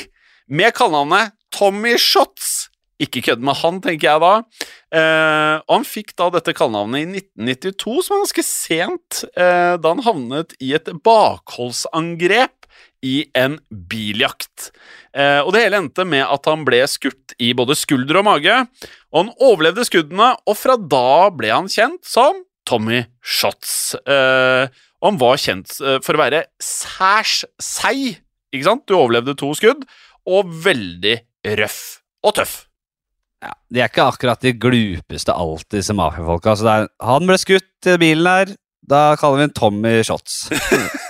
med 0.49 0.73
kallenavnet 0.73 1.35
Tommy 1.53 1.93
Shots. 2.01 2.68
Ikke 2.99 3.23
kødd 3.23 3.43
med 3.47 3.55
han, 3.61 3.79
tenker 3.83 4.09
jeg 4.09 4.21
da. 4.23 4.31
Eh, 4.91 5.55
og 5.63 5.73
han 5.77 5.87
fikk 5.87 6.11
da 6.19 6.27
dette 6.35 6.53
kallenavnet 6.57 7.05
i 7.05 7.21
1992, 7.21 8.01
som 8.05 8.17
er 8.17 8.23
ganske 8.25 8.45
sent, 8.45 9.21
eh, 9.39 9.75
da 9.79 9.93
han 9.93 10.03
havnet 10.03 10.55
i 10.59 10.73
et 10.75 10.91
bakholdsangrep 11.05 12.67
i 13.05 13.23
en 13.37 13.57
biljakt. 13.71 14.69
Eh, 15.15 15.39
og 15.39 15.53
det 15.55 15.63
hele 15.63 15.79
endte 15.79 16.05
med 16.07 16.25
at 16.25 16.49
han 16.49 16.65
ble 16.67 16.81
skutt 16.91 17.35
i 17.39 17.53
både 17.57 17.77
skulder 17.79 18.19
og 18.19 18.27
mage, 18.27 18.59
og 19.13 19.21
han 19.21 19.33
overlevde 19.39 19.87
skuddene, 19.87 20.33
og 20.43 20.59
fra 20.59 20.75
da 20.79 21.29
ble 21.35 21.53
han 21.53 21.71
kjent 21.71 22.03
som 22.07 22.43
Tommy 22.67 23.05
Shots. 23.23 23.95
Eh, 24.03 24.67
og 24.99 25.11
han 25.13 25.21
var 25.21 25.39
kjent 25.41 25.79
eh, 25.79 25.99
for 26.03 26.17
å 26.17 26.23
være 26.25 26.45
særs 26.63 27.43
seig, 27.63 28.19
ikke 28.51 28.67
sant? 28.67 28.87
Du 28.89 28.97
overlevde 28.99 29.37
to 29.39 29.53
skudd, 29.57 29.87
og 30.29 30.51
veldig 30.67 31.15
røff 31.57 31.83
og 32.27 32.35
tøff. 32.41 32.65
Ja, 33.43 33.53
de 33.71 33.79
er 33.83 33.87
ikke 33.87 34.03
akkurat 34.09 34.41
de 34.43 34.51
glupeste 34.59 35.31
alltid, 35.31 35.77
disse 35.79 35.93
mafiafolka. 35.95 36.51
Altså 36.55 36.67
er- 36.73 36.89
han 37.07 37.27
ble 37.29 37.37
skutt 37.39 37.87
i 37.87 37.97
bilen 38.01 38.27
her, 38.27 38.55
da 38.89 39.15
kaller 39.19 39.37
vi 39.37 39.43
en 39.47 39.53
Tommy 39.55 39.93
Shots. 40.03 40.49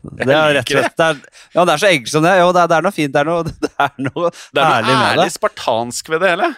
Det 0.00 0.32
er 0.32 0.54
rett 0.56 0.64
og 0.64 0.78
slett 0.78 0.94
det 0.96 1.06
er, 1.06 1.18
Ja, 1.52 1.64
det 1.68 1.72
er 1.74 1.80
så 1.82 1.88
enkelt 1.90 2.12
som 2.14 2.22
det. 2.24 2.30
Jo, 2.40 2.46
det 2.56 2.60
er, 2.62 2.68
det 2.70 2.76
er 2.78 2.84
noe 2.86 2.94
fint. 2.96 3.12
Det 3.12 3.20
er 3.20 3.28
noe, 3.28 3.42
det 3.66 3.70
er 3.84 3.90
noe 4.06 4.30
Det 4.32 4.62
er 4.62 4.64
noe 4.64 4.76
ærlig, 4.78 4.94
ærlig 5.10 5.32
spartansk 5.34 6.08
ved 6.14 6.22
det 6.24 6.30
hele. 6.32 6.48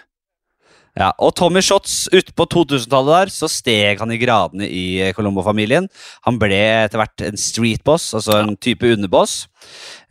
Ja, 0.93 1.07
og 1.17 1.31
Tommy 1.33 1.61
Shots 1.65 2.05
utpå 2.13 2.45
2000-tallet 2.53 3.15
der, 3.15 3.31
så 3.33 3.47
steg 3.49 4.01
han 4.03 4.13
i 4.13 4.19
gradene 4.21 4.67
i 4.69 4.83
eh, 5.01 5.13
Colombo-familien. 5.17 5.87
Han 6.27 6.37
ble 6.41 6.59
etter 6.83 7.01
hvert 7.01 7.23
en 7.25 7.39
streetboss, 7.39 8.11
altså 8.19 8.37
en 8.37 8.53
type 8.61 8.91
underboss. 8.93 9.47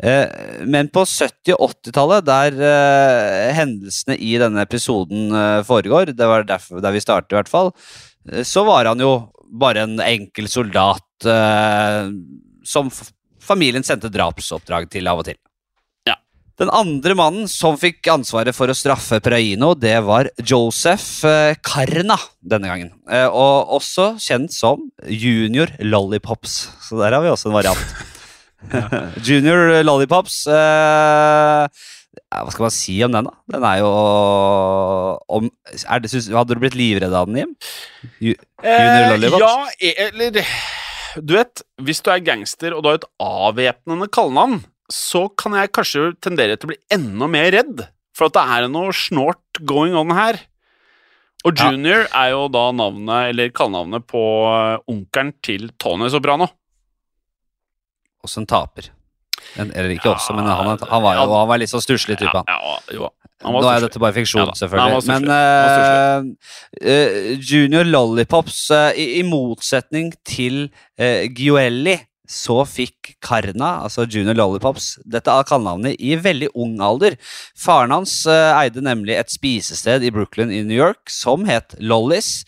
Eh, 0.03 0.27
men 0.67 0.91
på 0.91 1.05
70- 1.07 1.55
og 1.55 1.77
80-tallet, 1.77 2.27
der 2.27 2.59
eh, 2.67 3.53
hendelsene 3.55 4.19
i 4.19 4.35
denne 4.43 4.67
episoden 4.67 5.31
foregår, 5.69 6.17
det 6.19 6.31
var 6.33 6.49
derfor, 6.51 6.83
der 6.83 6.97
vi 6.97 7.05
startet 7.05 7.31
i 7.31 7.39
hvert 7.39 7.53
fall, 7.53 7.71
så 8.47 8.67
var 8.67 8.91
han 8.91 9.03
jo 9.03 9.15
bare 9.63 9.87
en 9.87 10.03
enkel 10.03 10.47
soldat 10.51 11.27
som 12.67 12.91
familien 13.43 13.85
sendte 13.87 14.11
drapsoppdrag 14.11 14.89
til 14.91 15.11
av 15.11 15.23
og 15.23 15.27
til. 15.31 15.39
Den 16.63 16.71
andre 16.71 17.17
mannen 17.19 17.49
som 17.51 17.75
fikk 17.75 18.07
ansvaret 18.13 18.55
for 18.55 18.71
å 18.71 18.75
straffe 18.77 19.19
Praino, 19.25 19.73
det 19.75 19.97
var 20.07 20.29
Joseph 20.47 21.25
eh, 21.27 21.57
Karna 21.59 22.15
denne 22.39 22.71
gangen. 22.71 22.93
Eh, 23.11 23.27
og 23.27 23.73
også 23.81 24.13
kjent 24.23 24.55
som 24.55 24.85
Junior 25.03 25.73
Lollipops. 25.83 26.55
Så 26.87 27.01
der 27.01 27.17
har 27.17 27.25
vi 27.25 27.33
også 27.33 27.51
en 27.51 27.57
variant. 27.57 27.83
Junior 29.27 29.83
Lollipops 29.83 30.37
eh, 30.55 31.83
Hva 32.31 32.55
skal 32.55 32.69
man 32.69 32.75
si 32.77 32.95
om 33.03 33.17
den, 33.17 33.27
da? 33.27 33.35
Den 33.57 33.67
er 33.67 33.81
jo 33.83 33.91
om, 35.35 35.51
er 35.83 36.05
det, 36.05 36.13
synes, 36.13 36.31
Hadde 36.31 36.55
du 36.55 36.63
blitt 36.63 36.79
livredd 36.79 37.11
av 37.11 37.27
den, 37.27 37.43
Jim? 37.43 37.57
Ju, 38.23 38.37
Junior 38.63 39.17
Lollipops? 39.17 39.43
ja, 39.83 39.95
eller 40.07 40.45
Du 41.19 41.35
vet, 41.41 41.67
hvis 41.83 42.07
du 42.07 42.15
er 42.15 42.23
gangster 42.23 42.77
og 42.77 42.87
du 42.87 42.93
har 42.93 43.03
et 43.03 43.11
avvæpnende 43.19 44.07
kallenavn, 44.15 44.63
så 44.91 45.27
kan 45.39 45.55
jeg 45.57 45.73
kanskje 45.77 46.13
tendere 46.23 46.57
til 46.57 46.69
å 46.69 46.73
bli 46.73 46.81
enda 46.93 47.29
mer 47.31 47.51
redd, 47.55 47.85
for 48.17 48.29
at 48.29 48.37
det 48.37 48.47
er 48.57 48.73
noe 48.73 48.95
snort 48.97 49.63
going 49.69 49.95
on 49.99 50.15
her. 50.17 50.41
Og 51.45 51.59
Ja. 51.59 51.71
Junior 51.71 52.07
er 52.15 52.31
jo 52.31 52.49
da 52.49 52.71
navnet, 52.71 53.31
eller 53.33 53.51
kallenavnet 53.51 54.07
på 54.07 54.23
eh, 54.47 54.79
onkelen 54.93 55.33
til 55.43 55.71
Tony 55.79 56.09
Soprano. 56.13 56.47
Også 58.23 58.43
en 58.43 58.47
taper. 58.47 58.93
En, 59.59 59.73
eller 59.75 59.91
ikke 59.97 60.13
også, 60.13 60.37
men 60.37 60.47
han, 60.47 60.79
han 60.79 61.03
var 61.03 61.17
jo 61.19 61.25
han 61.27 61.49
var 61.51 61.59
litt 61.59 61.73
sånn 61.73 61.83
stusslig 61.83 62.15
type. 62.21 62.31
han. 62.31 62.47
Ja, 62.47 62.61
ja, 62.63 62.95
jo. 62.95 63.11
Han 63.43 63.57
Nå 63.59 63.67
er 63.73 63.83
dette 63.83 63.99
bare 63.99 64.15
fiksjon, 64.15 64.47
Ja 64.47 64.55
selvfølgelig. 64.55 65.03
Men 65.11 66.31
eh, 66.79 67.33
Junior 67.43 67.89
Lollipops, 67.89 68.61
uh, 68.71 68.93
i, 68.95 69.19
i 69.19 69.25
motsetning 69.27 70.13
til 70.23 70.69
uh, 71.01 71.27
Gioelli, 71.27 71.97
så 72.29 72.63
fikk 72.69 73.17
Karna, 73.25 73.83
altså 73.85 74.07
Junior 74.07 74.37
Lollipops, 74.39 74.95
dette 75.05 75.35
kallenavnet 75.49 75.99
i 75.99 76.15
veldig 76.21 76.53
ung 76.55 76.79
alder. 76.85 77.17
Faren 77.59 77.95
hans 77.95 78.15
eh, 78.31 78.53
eide 78.61 78.85
nemlig 78.85 79.17
et 79.19 79.33
spisested 79.33 80.07
i 80.07 80.13
Brooklyn 80.15 80.53
i 80.55 80.63
New 80.67 80.79
York 80.79 81.11
som 81.11 81.47
het 81.49 81.77
Lollis. 81.83 82.45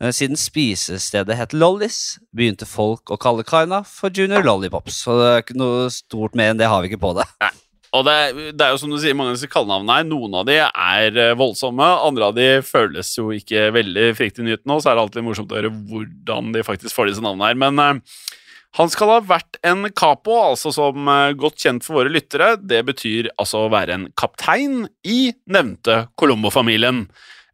Eh, 0.00 0.10
siden 0.16 0.40
spisestedet 0.40 1.38
het 1.38 1.56
Lollis, 1.56 2.18
begynte 2.32 2.68
folk 2.68 3.12
å 3.12 3.20
kalle 3.20 3.46
Karna 3.46 3.84
for 3.86 4.10
Junior 4.14 4.46
Lollipops. 4.46 5.04
Så 5.04 5.20
det 5.20 5.30
er 5.30 5.44
ikke 5.44 5.60
noe 5.60 5.88
stort 5.92 6.38
mer 6.38 6.54
enn 6.54 6.60
det 6.60 6.70
har 6.72 6.82
vi 6.82 6.92
ikke 6.92 7.04
på 7.04 7.16
det. 7.20 7.28
Og 7.96 8.04
det, 8.04 8.16
det 8.58 8.64
er 8.64 8.74
jo 8.74 8.80
som 8.82 8.90
du 8.92 8.98
sier, 9.00 9.16
mange 9.16 9.32
av 9.32 9.38
disse 9.38 9.48
kallenavnene 9.48 9.94
her, 9.96 10.08
noen 10.08 10.34
av 10.36 10.48
de 10.48 10.58
er 10.60 11.20
eh, 11.20 11.36
voldsomme, 11.38 11.86
andre 12.04 12.26
av 12.28 12.34
de 12.36 12.48
føles 12.66 13.14
jo 13.16 13.30
ikke 13.32 13.70
veldig 13.76 14.10
fryktinngytende, 14.18 14.74
og 14.74 14.84
så 14.84 14.92
er 14.92 14.98
det 14.98 15.04
alltid 15.06 15.24
morsomt 15.24 15.54
å 15.54 15.60
høre 15.60 15.72
hvordan 15.72 16.52
de 16.56 16.64
faktisk 16.66 16.96
får 16.96 17.12
disse 17.12 17.24
navnene 17.24 17.48
her. 17.48 17.60
Men 17.64 17.80
eh, 17.84 18.18
han 18.78 18.90
skal 18.92 19.10
ha 19.10 19.18
vært 19.26 19.58
en 19.66 19.88
capo, 19.90 20.36
altså 20.52 20.70
som 20.74 21.08
eh, 21.10 21.34
godt 21.38 21.58
kjent 21.64 21.86
for 21.86 22.00
våre 22.00 22.12
lyttere. 22.14 22.52
Det 22.62 22.84
betyr 22.86 23.32
altså 23.34 23.64
å 23.64 23.72
være 23.72 23.96
en 23.96 24.06
kaptein 24.18 24.84
i 25.02 25.32
nevnte 25.50 26.04
Colombo-familien. 26.18 27.08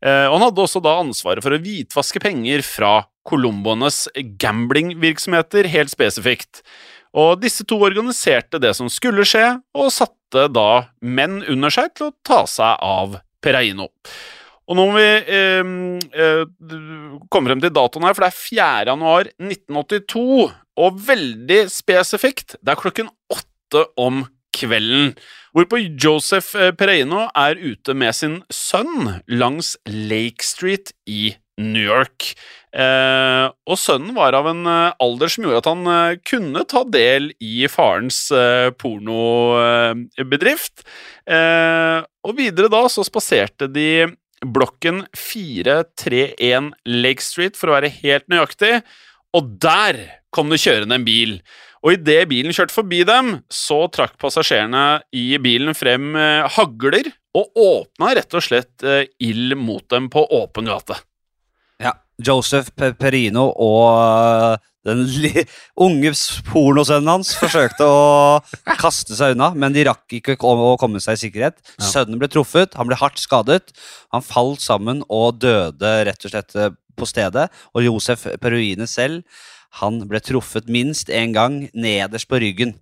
Eh, 0.04 0.26
og 0.28 0.36
han 0.36 0.46
hadde 0.50 0.64
også 0.66 0.82
da 0.84 0.98
ansvaret 1.00 1.44
for 1.44 1.56
å 1.56 1.60
hvitvaske 1.64 2.20
penger 2.20 2.64
fra 2.66 2.94
colomboenes 3.24 4.04
gamblingvirksomheter, 4.40 5.70
helt 5.72 5.92
spesifikt. 5.92 6.60
Og 7.16 7.38
disse 7.40 7.64
to 7.64 7.78
organiserte 7.86 8.60
det 8.60 8.74
som 8.76 8.90
skulle 8.92 9.24
skje, 9.28 9.46
og 9.72 9.92
satte 9.94 10.48
da 10.52 10.86
menn 11.00 11.40
under 11.48 11.72
seg 11.72 11.94
til 11.96 12.10
å 12.10 12.16
ta 12.26 12.42
seg 12.50 12.82
av 12.84 13.16
Pereino. 13.44 13.88
Og 14.64 14.76
nå 14.76 14.84
må 14.88 14.96
vi 14.96 15.08
eh, 15.38 15.72
eh, 16.16 16.44
komme 17.32 17.50
frem 17.50 17.64
til 17.64 17.72
datoen 17.72 18.06
her, 18.08 18.16
for 18.16 18.24
det 18.24 18.30
er 18.30 18.38
4. 18.42 18.68
januar 18.92 19.32
1982, 19.36 20.52
og 20.80 20.98
veldig 21.06 21.64
spesifikt, 21.72 22.56
det 22.62 22.74
er 22.74 22.80
klokken 22.80 23.10
åtte 23.32 23.86
om 24.00 24.24
kvelden, 24.54 25.14
hvorpå 25.54 25.80
Joseph 26.00 26.54
eh, 26.58 26.72
Pereino 26.74 27.28
er 27.34 27.58
ute 27.58 27.94
med 27.94 28.14
sin 28.16 28.40
sønn 28.52 29.20
langs 29.30 29.74
Lake 29.86 30.46
Street 30.46 30.94
i 31.06 31.34
New 31.60 31.82
York. 31.82 32.32
Eh, 32.74 33.46
og 33.70 33.78
sønnen 33.78 34.16
var 34.16 34.34
av 34.34 34.48
en 34.50 34.64
eh, 34.66 34.96
alder 35.02 35.30
som 35.30 35.46
gjorde 35.46 35.62
at 35.62 35.70
han 35.70 35.92
eh, 35.92 36.16
kunne 36.26 36.64
ta 36.70 36.82
del 36.90 37.30
i 37.38 37.68
farens 37.70 38.26
eh, 38.34 38.72
pornobedrift. 38.74 40.82
Og 41.24 42.36
videre 42.36 42.68
da 42.72 42.82
så 42.90 43.04
spaserte 43.06 43.70
de 43.70 44.08
blokken 44.44 45.04
431 45.16 46.72
Lake 46.84 47.24
Street, 47.24 47.56
for 47.56 47.70
å 47.70 47.78
være 47.78 47.92
helt 48.02 48.26
nøyaktig, 48.32 48.82
og 49.34 49.54
der 49.62 50.02
kom 50.34 50.50
det 50.52 50.62
kjørende 50.62 50.98
en 50.98 51.06
bil. 51.06 51.38
Og 51.84 51.98
idet 51.98 52.22
bilen 52.30 52.54
kjørte 52.56 52.74
forbi 52.74 53.02
dem, 53.06 53.38
så 53.52 53.84
trakk 53.92 54.16
passasjerene 54.20 55.02
i 55.16 55.26
bilen 55.42 55.76
frem 55.76 56.14
eh, 56.16 56.46
hagler 56.56 57.10
og 57.36 57.58
åpna 57.60 58.14
rett 58.16 58.36
og 58.36 58.44
slett 58.44 58.84
eh, 58.86 59.04
ild 59.22 59.58
mot 59.60 59.84
dem 59.92 60.08
på 60.12 60.24
åpen 60.32 60.70
gate. 60.70 60.96
Ja, 61.82 61.92
Joseph 62.24 62.72
Perino 62.96 63.50
og 63.50 63.82
øh, 63.92 64.62
den 64.84 65.04
unge 65.86 66.12
pornosønnen 66.48 67.10
hans 67.10 67.34
forsøkte 67.40 67.84
å 67.88 68.40
kaste 68.80 69.16
seg 69.16 69.34
unna, 69.36 69.50
men 69.56 69.76
de 69.76 69.84
rakk 69.88 70.16
ikke 70.20 70.38
å 70.40 70.74
komme 70.80 71.00
seg 71.04 71.18
i 71.18 71.22
sikkerhet. 71.26 71.60
Sønnen 71.80 72.20
ble 72.20 72.28
truffet, 72.32 72.76
han 72.78 72.88
ble 72.88 72.98
hardt 73.00 73.20
skadet. 73.20 73.74
Han 74.12 74.24
falt 74.24 74.64
sammen 74.64 75.00
og 75.08 75.40
døde 75.44 75.94
rett 76.08 76.28
og 76.28 76.32
slett 76.32 76.56
på 76.96 77.08
stedet. 77.08 77.48
Og 77.74 77.84
Josef 77.86 78.26
Peruine 78.42 78.88
selv, 78.90 79.24
han 79.80 80.02
ble 80.08 80.20
truffet 80.22 80.70
minst 80.70 81.10
én 81.10 81.34
gang 81.34 81.64
nederst 81.74 82.30
på 82.30 82.40
ryggen. 82.42 82.76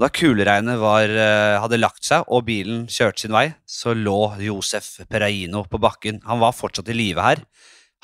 Da 0.00 0.08
kuleregnet 0.10 0.80
var, 0.82 1.06
øh, 1.06 1.60
hadde 1.62 1.78
lagt 1.78 2.02
seg 2.06 2.24
og 2.26 2.46
bilen 2.48 2.86
kjørte 2.90 3.24
sin 3.24 3.34
vei, 3.34 3.52
så 3.66 3.94
lå 3.94 4.34
Josef 4.42 5.04
Peraino 5.10 5.62
på 5.70 5.78
bakken. 5.78 6.22
Han 6.26 6.42
var 6.42 6.56
fortsatt 6.56 6.90
i 6.90 6.96
live 6.96 7.22
her. 7.22 7.44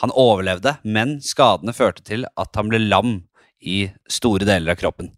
Han 0.05 0.15
overlevde, 0.15 0.79
men 0.85 1.19
skadene 1.25 1.75
førte 1.77 2.05
til 2.07 2.29
at 2.39 2.55
han 2.57 2.71
ble 2.71 2.79
lam 2.85 3.17
i 3.61 3.89
store 4.09 4.47
deler 4.47 4.77
av 4.77 4.81
kroppen. 4.81 5.11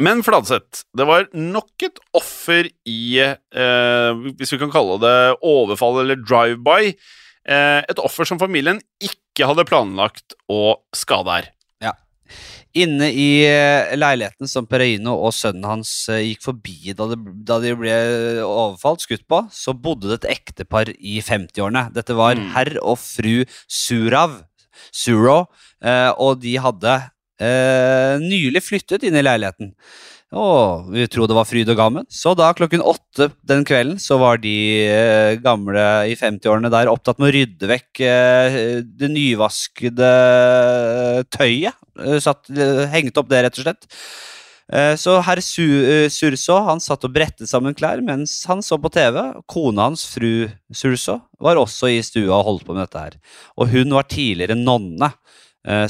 Men 0.00 0.22
Fladseth, 0.24 0.86
det 0.96 1.04
var 1.04 1.26
nok 1.36 1.84
et 1.84 1.98
offer 2.16 2.68
i, 2.88 3.20
eh, 3.20 4.22
hvis 4.38 4.54
vi 4.54 4.58
kan 4.62 4.72
kalle 4.72 4.96
det 5.02 5.36
overfall 5.44 6.00
eller 6.00 6.16
drive-by, 6.16 6.94
eh, 7.44 7.80
et 7.84 8.00
offer 8.00 8.24
som 8.24 8.40
familien 8.40 8.80
ikke 9.02 9.46
hadde 9.46 9.68
planlagt 9.68 10.34
å 10.48 10.80
skade 10.96 11.28
her. 11.28 11.50
Inne 12.72 13.10
i 13.12 13.44
eh, 13.44 13.90
leiligheten 13.98 14.48
som 14.48 14.64
Pereino 14.64 15.12
og 15.26 15.34
sønnen 15.36 15.66
hans 15.68 15.90
eh, 16.08 16.22
gikk 16.30 16.46
forbi 16.46 16.94
da, 16.96 17.04
det, 17.10 17.18
da 17.44 17.58
de 17.60 17.74
ble 17.76 17.96
overfalt, 18.46 19.04
skutt 19.04 19.26
på, 19.28 19.42
så 19.52 19.74
bodde 19.76 20.08
det 20.08 20.22
et 20.22 20.30
ektepar 20.38 20.88
i 20.96 21.18
50-årene. 21.20 21.90
Dette 21.92 22.16
var 22.16 22.38
Mm. 22.40 22.46
herr 22.54 22.72
og 22.80 22.96
fru 22.96 23.44
Surav, 23.68 24.38
Suro, 24.88 25.42
eh, 25.84 26.10
og 26.16 26.40
de 26.40 26.56
hadde 26.64 26.94
eh, 27.42 28.16
nylig 28.22 28.62
flyttet 28.64 29.04
inn 29.04 29.20
i 29.20 29.24
leiligheten. 29.24 29.74
Og 30.32 30.88
vi 30.94 31.04
trodde 31.12 31.34
det 31.34 31.36
var 31.36 31.48
fryd 31.48 31.68
og 31.74 31.76
gammen. 31.76 32.06
Så 32.08 32.32
da 32.36 32.48
klokken 32.56 32.84
åtte 32.84 33.28
den 33.48 33.66
kvelden 33.68 33.98
så 34.00 34.16
var 34.20 34.40
de 34.40 34.54
eh, 34.88 35.36
gamle 35.44 35.84
i 36.08 36.16
50-årene 36.16 36.72
der 36.72 36.88
opptatt 36.92 37.20
med 37.20 37.28
å 37.28 37.34
rydde 37.36 37.68
vekk 37.68 38.02
eh, 38.08 38.56
det 38.86 39.10
nyvaskede 39.12 40.12
tøyet. 41.36 41.76
Eh, 42.00 42.16
satt, 42.24 42.48
hengte 42.94 43.20
opp 43.20 43.28
det, 43.32 43.42
rett 43.44 43.60
og 43.60 43.68
slett. 43.68 43.90
Så 44.96 45.18
herr 45.26 45.40
Su 45.44 45.64
Surso 46.08 46.54
han 46.64 46.78
satt 46.80 47.02
og 47.04 47.10
brettet 47.12 47.50
sammen 47.50 47.74
klær 47.76 48.00
mens 48.00 48.38
han 48.48 48.62
så 48.64 48.78
på 48.80 48.88
TV. 48.94 49.18
Kona 49.50 49.90
hans, 49.90 50.06
fru 50.08 50.46
Surso, 50.72 51.18
var 51.42 51.60
også 51.60 51.90
i 51.92 51.98
stua 52.06 52.38
og 52.38 52.46
holdt 52.46 52.64
på 52.64 52.76
med 52.78 52.86
dette 52.86 53.02
her. 53.02 53.18
Og 53.58 53.68
hun 53.74 53.92
var 53.92 54.08
tidligere 54.08 54.56
nonne, 54.56 55.10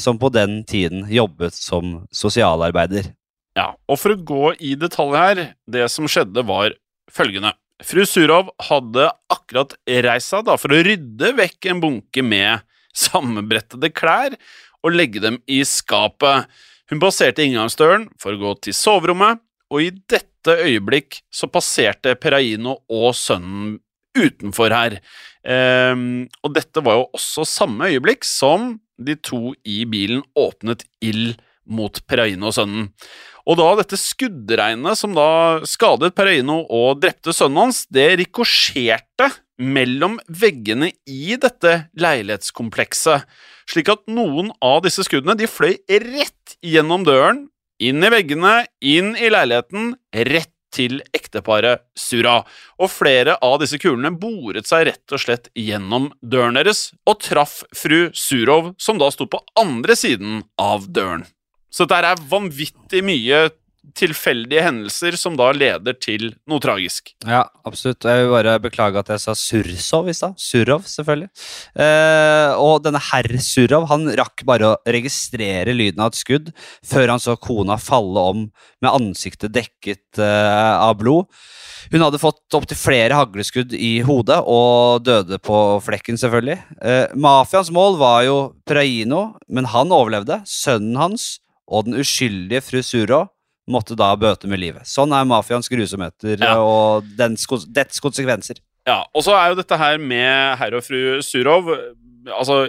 som 0.03 0.19
på 0.19 0.33
den 0.35 0.65
tiden 0.67 1.05
jobbet 1.13 1.55
som 1.55 2.01
sosialarbeider. 2.11 3.13
Ja, 3.59 3.75
og 3.87 3.99
for 4.01 4.15
å 4.15 4.23
gå 4.25 4.53
i 4.65 4.73
detalj 4.81 5.19
her, 5.19 5.43
det 5.69 5.85
som 5.93 6.09
skjedde 6.09 6.45
var 6.49 6.73
følgende. 7.13 7.53
Fru 7.83 8.05
Surov 8.07 8.53
hadde 8.69 9.09
akkurat 9.33 9.75
reist 10.07 10.33
seg 10.33 10.49
for 10.61 10.73
å 10.73 10.83
rydde 10.87 11.33
vekk 11.37 11.69
en 11.73 11.83
bunke 11.83 12.25
med 12.25 12.63
sammenbrettede 12.97 13.91
klær 13.93 14.37
og 14.83 14.95
legge 14.95 15.23
dem 15.23 15.41
i 15.51 15.63
skapet. 15.67 16.49
Hun 16.91 17.01
passerte 17.03 17.45
inngangsdøren 17.45 18.09
for 18.21 18.35
å 18.35 18.41
gå 18.41 18.55
til 18.67 18.77
soverommet, 18.77 19.41
og 19.73 19.81
i 19.81 19.91
dette 19.91 20.57
øyeblikk 20.67 21.23
så 21.33 21.49
passerte 21.49 22.15
Peraino 22.21 22.77
og 22.93 23.15
sønnen 23.17 23.79
utenfor 24.13 24.75
her. 24.75 24.99
Um, 25.43 26.29
og 26.45 26.53
dette 26.59 26.83
var 26.85 26.99
jo 26.99 27.07
også 27.17 27.47
samme 27.49 27.89
øyeblikk 27.89 28.27
som 28.29 28.77
de 29.01 29.17
to 29.17 29.55
i 29.65 29.83
bilen 29.89 30.21
åpnet 30.39 30.85
ild 31.03 31.41
mot 31.65 31.97
Peraino-sønnen. 32.07 32.91
Og 32.93 32.93
da 33.59 33.69
dette 33.79 33.99
skuddregnet 33.99 34.99
som 34.99 35.15
da 35.17 35.63
skadet 35.67 36.15
Peraino 36.15 36.63
og 36.71 37.01
drepte 37.03 37.35
sønnen 37.35 37.67
hans, 37.67 37.85
det 37.91 38.13
rikosjerte 38.21 39.31
mellom 39.63 40.19
veggene 40.27 40.93
i 41.07 41.37
dette 41.41 41.89
leilighetskomplekset, 41.99 43.27
slik 43.71 43.91
at 43.93 44.05
noen 44.11 44.51
av 44.63 44.83
disse 44.87 45.05
skuddene 45.07 45.37
de 45.39 45.51
fløy 45.51 45.77
rett 45.89 46.57
gjennom 46.63 47.07
døren, 47.07 47.47
inn 47.83 48.03
i 48.03 48.11
veggene, 48.13 48.63
inn 48.79 49.15
i 49.19 49.31
leiligheten, 49.33 49.95
rett 50.31 50.53
til 50.73 51.03
ekteparet 51.13 51.83
Sura. 51.99 52.41
Og 52.81 52.91
flere 52.91 53.37
av 53.45 53.59
disse 53.63 53.79
kulene 53.83 54.15
boret 54.17 54.69
seg 54.69 54.87
rett 54.89 55.15
og 55.15 55.21
slett 55.21 55.51
gjennom 55.59 56.09
døren 56.23 56.57
deres 56.59 56.91
og 57.05 57.21
traff 57.27 57.61
fru 57.77 58.07
Surov, 58.17 58.73
som 58.81 59.01
da 59.03 59.11
sto 59.13 59.29
på 59.29 59.43
andre 59.61 59.99
siden 59.99 60.43
av 60.61 60.89
døren. 60.89 61.27
Så 61.73 61.89
dette 61.89 62.13
er 62.13 62.25
vanvittig 62.31 63.03
mye 63.07 63.47
tilfeldige 63.99 64.63
hendelser 64.63 65.17
som 65.19 65.35
da 65.37 65.49
leder 65.55 65.97
til 65.99 66.29
noe 66.49 66.63
tragisk. 66.63 67.11
Ja, 67.27 67.43
absolutt. 67.67 68.07
Jeg 68.07 68.23
vil 68.23 68.33
bare 68.33 68.55
beklage 68.63 69.01
at 69.01 69.11
jeg 69.11 69.23
sa 69.25 69.35
Sursov 69.37 70.09
i 70.09 70.15
stad. 70.17 70.39
Surov, 70.41 70.87
selvfølgelig. 70.89 71.29
Eh, 71.75 72.61
og 72.63 72.85
denne 72.87 73.03
herr 73.11 73.29
Surov 73.43 73.89
han 73.91 74.07
rakk 74.19 74.47
bare 74.49 74.71
å 74.71 74.79
registrere 74.87 75.75
lyden 75.75 76.05
av 76.05 76.13
et 76.13 76.21
skudd 76.21 76.53
før 76.87 77.17
han 77.17 77.23
så 77.23 77.37
kona 77.41 77.79
falle 77.83 78.27
om 78.33 78.47
med 78.83 78.93
ansiktet 78.93 79.55
dekket 79.55 80.23
eh, 80.23 80.75
av 80.79 80.97
blod. 81.03 81.27
Hun 81.93 82.05
hadde 82.07 82.23
fått 82.23 82.55
opptil 82.55 82.79
flere 82.79 83.19
hagleskudd 83.19 83.75
i 83.75 83.97
hodet 84.07 84.39
og 84.49 85.03
døde 85.05 85.43
på 85.43 85.59
flekken, 85.83 86.17
selvfølgelig. 86.21 86.61
Eh, 86.79 87.07
mafiaens 87.19 87.73
mål 87.75 87.99
var 88.01 88.23
jo 88.29 88.37
Praino, 88.69 89.33
men 89.51 89.67
han 89.75 89.91
overlevde. 89.93 90.45
Sønnen 90.49 91.01
hans 91.01 91.33
og 91.69 91.87
den 91.87 91.99
uskyldige 92.03 92.63
fru 92.65 92.81
Suro 92.85 93.23
måtte 93.71 93.95
da 93.99 94.11
bøte 94.19 94.49
med 94.51 94.59
livet. 94.59 94.89
Sånn 94.91 95.13
er 95.15 95.25
mafiaens 95.29 95.69
grusomheter 95.71 96.41
Ja. 96.43 96.57
og 96.59 97.05
dens, 97.17 97.47
dets 97.71 98.01
konsekvenser. 98.03 98.59
Ja, 98.87 99.05
og 99.15 99.23
så 99.23 99.37
er 99.39 99.53
jo 99.53 99.61
dette 99.61 99.79
her 99.79 99.99
med 100.03 100.57
herr 100.59 100.75
og 100.75 100.83
fru 100.83 101.21
Surov 101.23 101.69
Altså 102.27 102.65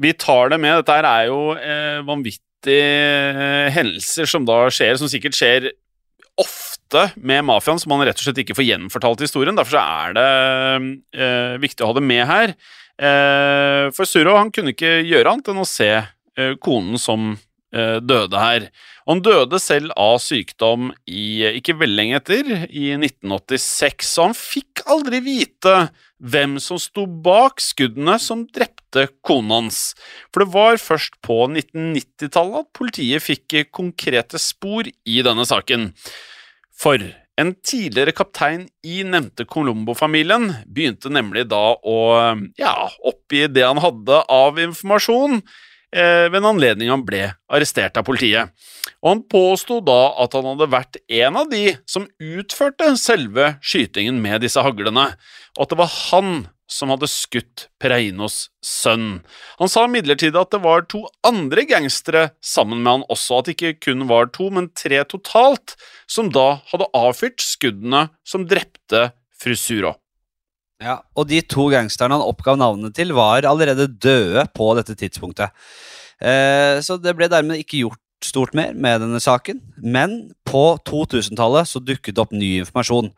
Vi 0.00 0.12
tar 0.12 0.50
det 0.52 0.58
med. 0.60 0.78
Dette 0.82 0.96
her 0.96 1.06
er 1.08 1.26
jo 1.30 1.38
eh, 1.56 2.00
vanvittige 2.04 2.88
eh, 3.32 3.68
hendelser 3.72 4.28
som 4.28 4.44
da 4.48 4.66
skjer, 4.72 4.96
som 5.00 5.08
sikkert 5.08 5.36
skjer 5.36 5.70
ofte 6.36 7.06
med 7.16 7.44
mafiaen, 7.48 7.80
som 7.80 7.88
man 7.94 8.04
rett 8.04 8.18
og 8.20 8.26
slett 8.26 8.42
ikke 8.42 8.56
får 8.58 8.66
gjenfortalt 8.68 9.22
historien. 9.24 9.56
Derfor 9.56 9.78
så 9.78 9.84
er 9.84 10.16
det 10.18 10.26
eh, 11.16 11.54
viktig 11.64 11.84
å 11.84 11.88
ha 11.92 11.96
det 11.96 12.04
med 12.04 12.24
her. 12.28 12.52
Eh, 13.00 13.86
for 13.96 14.08
Surov 14.08 14.36
han 14.42 14.52
kunne 14.52 14.72
ikke 14.76 14.98
gjøre 15.08 15.32
annet 15.32 15.48
enn 15.52 15.62
å 15.64 15.68
se 15.68 15.88
konen 16.62 17.00
som 17.00 17.34
eh, 17.74 17.98
døde 18.02 18.40
her. 18.40 18.68
Han 19.06 19.22
døde 19.24 19.60
selv 19.62 19.94
av 20.00 20.18
sykdom 20.22 20.90
i, 21.06 21.44
ikke 21.58 21.76
veldig 21.80 21.98
lenge 22.00 22.20
etter, 22.20 22.52
i 22.68 22.90
1986, 22.96 24.08
så 24.08 24.28
han 24.28 24.36
fikk 24.36 24.84
aldri 24.90 25.22
vite 25.24 25.76
hvem 26.16 26.56
som 26.62 26.80
sto 26.80 27.04
bak 27.06 27.60
skuddene 27.60 28.16
som 28.22 28.46
drepte 28.48 29.08
konen 29.26 29.52
hans. 29.58 29.80
For 30.32 30.42
det 30.42 30.52
var 30.54 30.80
først 30.80 31.20
på 31.24 31.42
1990-tallet 31.50 32.64
at 32.64 32.72
politiet 32.76 33.24
fikk 33.24 33.60
konkrete 33.74 34.40
spor 34.42 34.88
i 34.88 35.20
denne 35.26 35.44
saken. 35.48 35.90
For 36.76 37.02
en 37.36 37.52
tidligere 37.60 38.14
kaptein 38.16 38.64
i 38.86 39.02
nevnte 39.04 39.44
Colombo-familien 39.48 40.48
begynte 40.72 41.12
nemlig 41.12 41.44
da 41.50 41.76
å 41.76 41.98
ja, 42.56 42.74
oppgi 43.04 43.44
det 43.52 43.66
han 43.66 43.80
hadde 43.84 44.22
av 44.32 44.60
informasjon 44.60 45.42
eh, 45.42 45.65
ved 45.94 46.34
en 46.40 46.48
anledning 46.50 46.90
han 46.90 47.04
ble 47.06 47.28
arrestert 47.52 47.96
av 47.96 48.06
politiet. 48.08 48.50
Og 49.04 49.12
han 49.12 49.22
påsto 49.30 49.78
da 49.84 50.16
at 50.22 50.34
han 50.36 50.48
hadde 50.50 50.68
vært 50.72 50.98
en 51.06 51.38
av 51.38 51.48
de 51.52 51.76
som 51.88 52.08
utførte 52.18 52.90
selve 53.00 53.54
skytingen 53.64 54.18
med 54.22 54.42
disse 54.44 54.62
haglene, 54.62 55.12
og 55.56 55.64
at 55.64 55.72
det 55.72 55.80
var 55.80 55.94
han 56.10 56.32
som 56.66 56.90
hadde 56.90 57.08
skutt 57.10 57.68
Pereinos 57.82 58.48
sønn. 58.64 59.20
Han 59.60 59.70
sa 59.70 59.86
imidlertid 59.86 60.36
at 60.38 60.50
det 60.54 60.62
var 60.64 60.84
to 60.90 61.04
andre 61.26 61.62
gangstere 61.68 62.30
sammen 62.44 62.82
med 62.82 62.92
han 62.92 63.04
også, 63.12 63.38
at 63.38 63.48
det 63.48 63.56
ikke 63.56 63.90
kun 63.90 64.06
var 64.10 64.32
to, 64.34 64.48
men 64.50 64.72
tre 64.74 65.04
totalt, 65.08 65.76
som 66.10 66.32
da 66.34 66.58
hadde 66.72 66.90
avfyrt 66.96 67.42
skuddene 67.44 68.08
som 68.26 68.48
drepte 68.50 69.10
fru 69.38 69.54
Suro. 69.58 69.94
Ja, 70.82 70.98
og 71.16 71.28
de 71.30 71.40
to 71.40 71.70
gangsterne 71.72 72.18
han 72.18 72.24
oppgav 72.24 72.58
navnene 72.60 72.92
til, 72.92 73.14
var 73.16 73.46
allerede 73.48 73.88
døde 73.88 74.44
på 74.54 74.72
dette 74.76 74.96
tidspunktet. 74.98 75.54
Eh, 76.20 76.82
så 76.84 76.98
det 77.00 77.14
ble 77.16 77.30
dermed 77.32 77.62
ikke 77.62 77.80
gjort 77.84 78.02
stort 78.24 78.54
mer 78.56 78.74
med 78.76 79.00
denne 79.04 79.20
saken. 79.22 79.60
Men 79.80 80.16
på 80.48 80.76
2000-tallet 80.88 81.68
så 81.68 81.82
dukket 81.82 82.16
det 82.16 82.22
opp 82.22 82.32
ny 82.36 82.58
informasjon. 82.60 83.10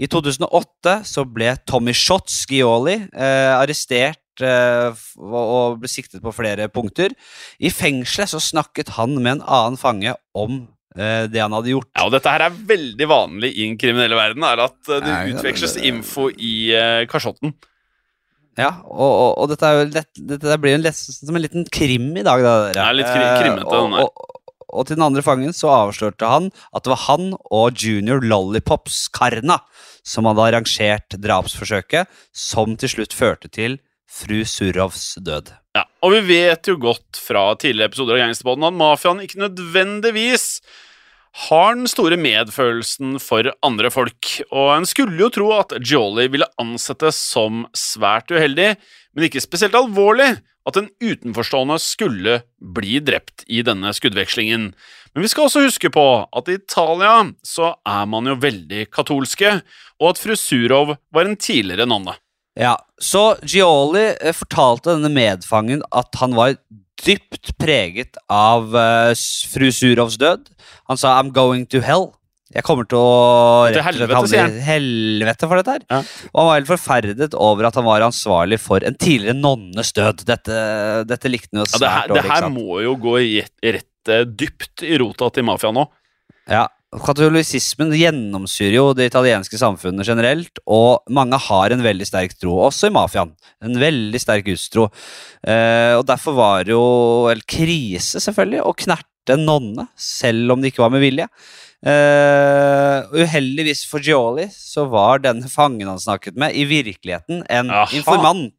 I 0.00 0.08
2008 0.12 0.98
så 1.08 1.24
ble 1.28 1.54
Tommy 1.68 1.94
Shots 1.96 2.42
Gioli 2.50 2.98
eh, 2.98 3.52
arrestert 3.56 4.44
eh, 4.44 5.04
og 5.20 5.80
ble 5.82 5.90
siktet 5.90 6.24
på 6.24 6.34
flere 6.36 6.68
punkter. 6.72 7.16
I 7.60 7.72
fengselet 7.72 8.32
så 8.32 8.40
snakket 8.42 8.94
han 8.98 9.18
med 9.20 9.38
en 9.38 9.46
annen 9.46 9.80
fange 9.80 10.16
om 10.32 10.64
det 11.32 11.40
han 11.40 11.52
hadde 11.56 11.72
gjort. 11.72 11.88
Ja, 11.96 12.04
og 12.06 12.12
dette 12.12 12.30
her 12.32 12.44
er 12.46 12.56
veldig 12.72 13.06
vanlig 13.10 13.52
i 13.56 13.66
den 13.68 13.78
kriminelle 13.80 14.18
verden, 14.18 14.44
er 14.44 14.60
at 14.66 14.76
eh, 14.88 15.00
det 15.00 15.08
Ja, 15.12 15.20
ja, 15.26 15.34
utveksles 15.36 15.74
det- 15.78 15.84
info 15.88 16.28
i 16.30 16.54
uh, 16.76 17.04
kasjotten. 17.10 17.54
Ja, 18.60 18.68
og, 18.84 19.00
og, 19.08 19.30
og 19.40 19.48
dette, 19.48 19.64
er 19.72 19.86
lett, 19.88 20.10
dette 20.28 20.58
blir 20.60 20.74
jo 20.76 20.90
som 20.92 21.36
en 21.38 21.40
liten 21.42 21.64
krim 21.72 22.10
i 22.20 22.24
dag. 22.26 22.42
Da, 22.44 22.56
dere. 22.66 22.74
Det 22.76 22.82
er 22.84 22.98
litt 22.98 23.08
kri- 23.08 23.22
Eh, 23.24 23.38
krimmete, 23.40 23.70
den 23.72 23.94
og, 23.94 23.96
der. 23.96 24.02
og, 24.04 24.66
og 24.72 24.86
til 24.88 24.96
den 24.98 25.06
andre 25.06 25.22
fangen 25.24 25.52
så 25.56 25.70
avslørte 25.72 26.28
han 26.28 26.50
at 26.72 26.84
det 26.84 26.92
var 26.92 27.00
han 27.06 27.30
og 27.50 27.72
Junior 27.80 28.20
Lollipops 28.20 29.06
Karna 29.12 29.58
som 30.04 30.26
hadde 30.28 30.44
arrangert 30.44 31.14
drapsforsøket, 31.22 32.08
som 32.34 32.76
til 32.76 32.90
slutt 32.90 33.12
førte 33.16 33.48
til 33.52 33.78
fru 34.12 34.42
Surovs 34.48 35.14
død. 35.24 35.52
Ja, 35.76 35.86
og 36.04 36.14
vi 36.16 36.22
vet 36.34 36.68
jo 36.68 36.76
godt 36.80 37.18
fra 37.20 37.50
tidligere 37.56 37.92
episoder 37.92 38.18
av 38.18 38.26
Gangsterbåten 38.26 38.68
at 38.68 38.76
mafiaen 38.76 39.22
ikke 39.24 39.40
nødvendigvis 39.40 40.46
har 41.48 41.72
den 41.72 41.88
store 41.88 42.18
medfølelsen 42.20 43.16
for 43.22 43.48
andre 43.64 43.88
folk, 43.92 44.28
og 44.52 44.74
en 44.74 44.88
skulle 44.88 45.16
jo 45.16 45.30
tro 45.32 45.48
at 45.56 45.72
Jolly 45.80 46.26
ville 46.28 46.48
ansettes 46.60 47.16
som 47.16 47.64
svært 47.76 48.28
uheldig, 48.34 48.74
men 49.16 49.28
ikke 49.28 49.40
spesielt 49.40 49.76
alvorlig 49.78 50.34
at 50.68 50.78
en 50.78 50.90
utenforstående 51.02 51.78
skulle 51.82 52.42
bli 52.60 53.00
drept 53.02 53.46
i 53.48 53.64
denne 53.66 53.94
skuddvekslingen. 53.96 54.68
Men 55.12 55.24
vi 55.24 55.30
skal 55.32 55.48
også 55.48 55.64
huske 55.64 55.90
på 55.92 56.04
at 56.28 56.50
i 56.52 56.58
Italia 56.60 57.16
så 57.46 57.72
er 57.88 58.04
man 58.12 58.28
jo 58.28 58.36
veldig 58.42 58.86
katolske, 58.92 59.56
og 60.00 60.12
at 60.12 60.20
fru 60.20 60.36
Surov 60.36 60.94
var 61.14 61.28
en 61.28 61.40
tidligere 61.40 61.88
nonne. 61.88 62.14
Ja, 62.58 62.76
Så 63.00 63.36
Gioli 63.48 64.12
eh, 64.12 64.34
fortalte 64.36 64.96
denne 64.96 65.10
medfangen 65.12 65.84
at 65.92 66.12
han 66.20 66.36
var 66.36 66.56
dypt 67.02 67.54
preget 67.58 68.18
av 68.30 68.74
uh, 68.76 69.10
fru 69.50 69.70
Surovs 69.74 70.18
død. 70.20 70.50
Han 70.90 71.00
sa 71.00 71.16
'I'm 71.16 71.32
going 71.34 71.64
to 71.72 71.80
hell'. 71.82 72.12
Jeg 72.52 72.66
kommer 72.66 72.84
til 72.84 73.00
å 73.00 73.64
rett 73.72 73.78
og 73.80 73.96
slett 73.96 74.12
havne 74.12 74.58
i 74.58 74.64
helvete 74.66 75.48
for 75.48 75.56
dette 75.56 75.72
her. 75.78 75.84
Ja. 75.88 76.00
Og 76.34 76.36
han 76.36 76.48
var 76.50 76.58
helt 76.58 76.68
forferdet 76.68 77.36
over 77.40 77.68
at 77.70 77.78
han 77.80 77.86
var 77.86 78.04
ansvarlig 78.04 78.58
for 78.60 78.84
en 78.84 78.98
tidligere 79.00 79.38
nonnes 79.38 79.92
død. 79.96 80.26
Dette, 80.28 80.58
dette 81.08 81.32
likte 81.32 81.56
han 81.56 81.62
jo 81.62 81.70
Ja, 81.70 81.80
det 81.80 81.94
her, 81.94 82.04
svært 82.04 82.18
det 82.18 82.24
her 82.28 82.48
må 82.52 82.82
jo 82.84 82.92
gå 83.00 83.16
rett, 83.22 83.54
rett 83.64 84.12
eh, 84.12 84.26
dypt 84.28 84.84
i 84.84 85.00
rota 85.00 85.30
til 85.32 85.48
mafiaen 85.48 85.80
nå. 85.80 85.86
Ja, 86.52 86.66
Katolisismen 86.92 87.94
gjennomsyrer 87.96 88.74
jo 88.76 88.90
det 88.92 89.06
italienske 89.08 89.56
samfunnet 89.56 90.04
generelt, 90.04 90.60
og 90.68 91.00
mange 91.08 91.38
har 91.40 91.72
en 91.72 91.84
veldig 91.84 92.04
sterk 92.04 92.34
tro, 92.36 92.58
også 92.66 92.90
i 92.90 92.92
mafiaen. 92.92 93.32
En 93.64 93.78
veldig 93.80 94.20
sterk 94.20 94.44
gudstro. 94.50 94.90
Eh, 95.40 95.94
og 95.96 96.04
derfor 96.10 96.36
var 96.36 96.68
det 96.68 96.74
jo 96.74 96.84
en 97.32 97.40
krise, 97.48 98.20
selvfølgelig, 98.20 98.60
å 98.60 98.76
knerte 98.76 99.38
en 99.38 99.46
nonne, 99.48 99.86
selv 99.96 100.52
om 100.52 100.60
det 100.60 100.74
ikke 100.74 100.84
var 100.84 100.92
med 100.92 101.04
vilje. 101.06 101.30
Eh, 101.82 102.98
uheldigvis 103.10 103.82
for 103.90 104.04
Gioli 104.04 104.46
så 104.54 104.84
var 104.90 105.22
denne 105.24 105.48
fangen 105.50 105.88
han 105.90 105.98
snakket 105.98 106.38
med, 106.38 106.54
i 106.54 106.62
virkeligheten 106.68 107.42
en 107.50 107.72
Aha. 107.74 107.88
informant 107.96 108.54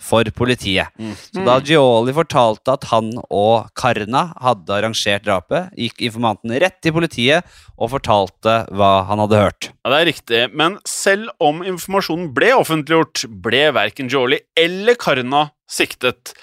for 0.00 0.26
politiet. 0.34 0.90
Så 1.32 1.42
da 1.46 1.58
Gioli 1.64 2.14
fortalte 2.14 2.74
at 2.76 2.86
han 2.92 3.10
og 3.28 3.68
Karna 3.78 4.28
hadde 4.42 4.74
arrangert 4.76 5.26
drapet, 5.26 5.72
gikk 5.78 6.04
informanten 6.08 6.54
rett 6.62 6.78
til 6.84 6.94
politiet 6.96 7.46
og 7.76 7.92
fortalte 7.96 8.56
hva 8.70 8.92
han 9.10 9.22
hadde 9.22 9.42
hørt. 9.42 9.70
Ja, 9.82 9.90
Det 9.92 10.00
er 10.00 10.10
riktig, 10.12 10.42
men 10.54 10.78
selv 10.88 11.30
om 11.42 11.62
informasjonen 11.66 12.32
ble 12.34 12.54
offentliggjort, 12.58 13.26
ble 13.42 13.68
verken 13.74 14.10
Gioli 14.12 14.42
eller 14.56 14.98
Karna 14.98 15.48
siktet. 15.70 16.34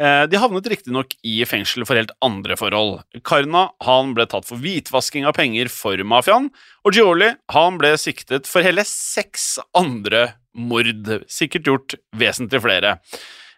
Eh, 0.00 0.24
De 0.26 0.40
havnet 0.42 0.66
riktignok 0.66 1.14
i 1.22 1.36
fengsel 1.46 1.84
for 1.86 1.98
helt 1.98 2.14
andre 2.24 2.56
forhold. 2.58 3.04
Karna 3.26 3.68
han 3.86 4.14
ble 4.16 4.26
tatt 4.26 4.48
for 4.48 4.58
hvitvasking 4.58 5.26
av 5.28 5.36
penger 5.38 5.70
for 5.70 6.00
mafiaen, 6.02 6.50
og 6.84 6.96
Gioli 6.96 7.30
han 7.54 7.78
ble 7.78 7.94
siktet 8.00 8.50
for 8.50 8.66
hele 8.66 8.82
seks 8.88 9.54
andre 9.78 10.32
mord, 10.54 11.08
sikkert 11.30 11.70
gjort 11.70 11.96
vesentlig 12.18 12.62
flere. 12.62 12.96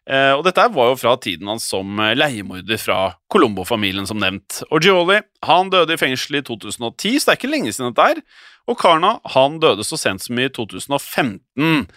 Eh, 0.06 0.32
og 0.36 0.44
dette 0.46 0.68
var 0.70 0.92
jo 0.92 0.98
fra 1.00 1.16
tiden 1.18 1.48
hans 1.50 1.64
som 1.66 1.96
leiemorder 1.98 2.78
fra 2.78 2.98
Colombo-familien, 3.32 4.06
som 4.06 4.20
nevnt. 4.22 4.60
Og 4.70 4.84
Gioli 4.84 5.22
han 5.48 5.72
døde 5.72 5.96
i 5.96 6.00
fengsel 6.00 6.38
i 6.38 6.44
2010, 6.46 7.16
så 7.18 7.26
det 7.26 7.32
er 7.32 7.40
ikke 7.40 7.50
lenge 7.54 7.72
siden 7.72 7.90
dette 7.96 8.10
er. 8.12 8.20
Og 8.68 8.78
Karna 8.78 9.16
han 9.34 9.58
døde 9.62 9.84
så 9.86 9.98
sent 9.98 10.22
som 10.22 10.38
i 10.38 10.48
2015. 10.52 11.88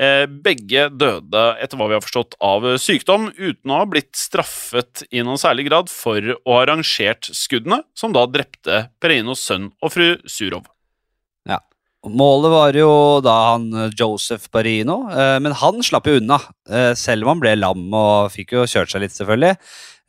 Eh, 0.00 0.24
begge 0.24 0.86
døde, 0.96 1.40
etter 1.60 1.76
hva 1.76 1.90
vi 1.90 1.96
har 1.98 2.04
forstått, 2.04 2.38
av 2.40 2.64
sykdom, 2.80 3.28
uten 3.36 3.72
å 3.72 3.82
ha 3.82 3.88
blitt 3.88 4.14
straffet 4.16 5.04
i 5.12 5.20
noen 5.20 5.40
særlig 5.40 5.66
grad 5.68 5.92
for 5.92 6.32
å 6.32 6.56
ha 6.56 6.62
rangert 6.70 7.28
skuddene, 7.28 7.82
som 7.92 8.14
da 8.16 8.24
drepte 8.24 8.86
Pereinos 9.02 9.44
sønn 9.44 9.68
og 9.82 9.92
fru 9.92 10.08
Surov. 10.24 10.70
Ja. 11.48 11.60
Målet 12.08 12.54
var 12.54 12.78
jo 12.80 12.92
da 13.22 13.36
han 13.52 13.68
Joseph 13.92 14.48
Barino, 14.54 15.04
eh, 15.12 15.36
men 15.44 15.52
han 15.60 15.84
slapp 15.84 16.08
jo 16.08 16.16
unna. 16.22 16.40
Eh, 16.72 16.94
selv 16.96 17.26
om 17.26 17.34
han 17.34 17.44
ble 17.44 17.56
lam 17.60 17.84
og 17.92 18.32
fikk 18.32 18.56
jo 18.56 18.64
kjørt 18.64 18.94
seg 18.94 19.04
litt, 19.04 19.14
selvfølgelig. 19.14 19.58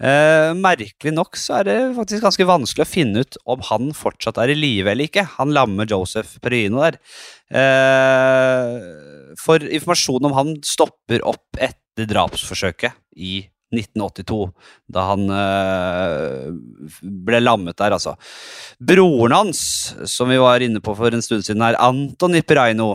Eh, 0.03 0.49
merkelig 0.59 1.13
nok 1.15 1.37
så 1.39 1.61
er 1.61 1.67
det 1.69 1.77
faktisk 1.95 2.25
ganske 2.25 2.47
vanskelig 2.47 2.83
å 2.83 2.89
finne 2.89 3.23
ut 3.23 3.37
om 3.47 3.61
han 3.69 3.93
fortsatt 3.95 4.41
er 4.41 4.51
i 4.51 4.57
live 4.57 4.91
eller 4.91 5.07
ikke. 5.07 5.23
Han 5.37 5.53
lammer 5.55 5.87
Joseph 5.87 6.41
Perino 6.43 6.81
der. 6.83 6.99
Eh, 7.53 8.75
for 9.39 9.63
informasjon 9.63 10.27
om 10.27 10.35
han 10.35 10.53
stopper 10.67 11.23
opp 11.29 11.61
etter 11.61 12.09
drapsforsøket 12.09 12.99
i 13.15 13.45
1982, 13.73 14.39
da 14.93 15.05
han 15.07 15.23
eh, 15.33 16.49
ble 17.01 17.39
lammet 17.41 17.79
der, 17.79 17.95
altså. 17.95 18.13
Broren 18.77 19.33
hans, 19.33 19.63
som 20.09 20.29
vi 20.29 20.37
var 20.41 20.61
inne 20.61 20.83
på 20.83 20.93
for 20.99 21.15
en 21.15 21.23
stund 21.25 21.47
siden 21.47 21.63
her, 21.65 21.79
Anton 21.81 22.37
Peraino, 22.45 22.91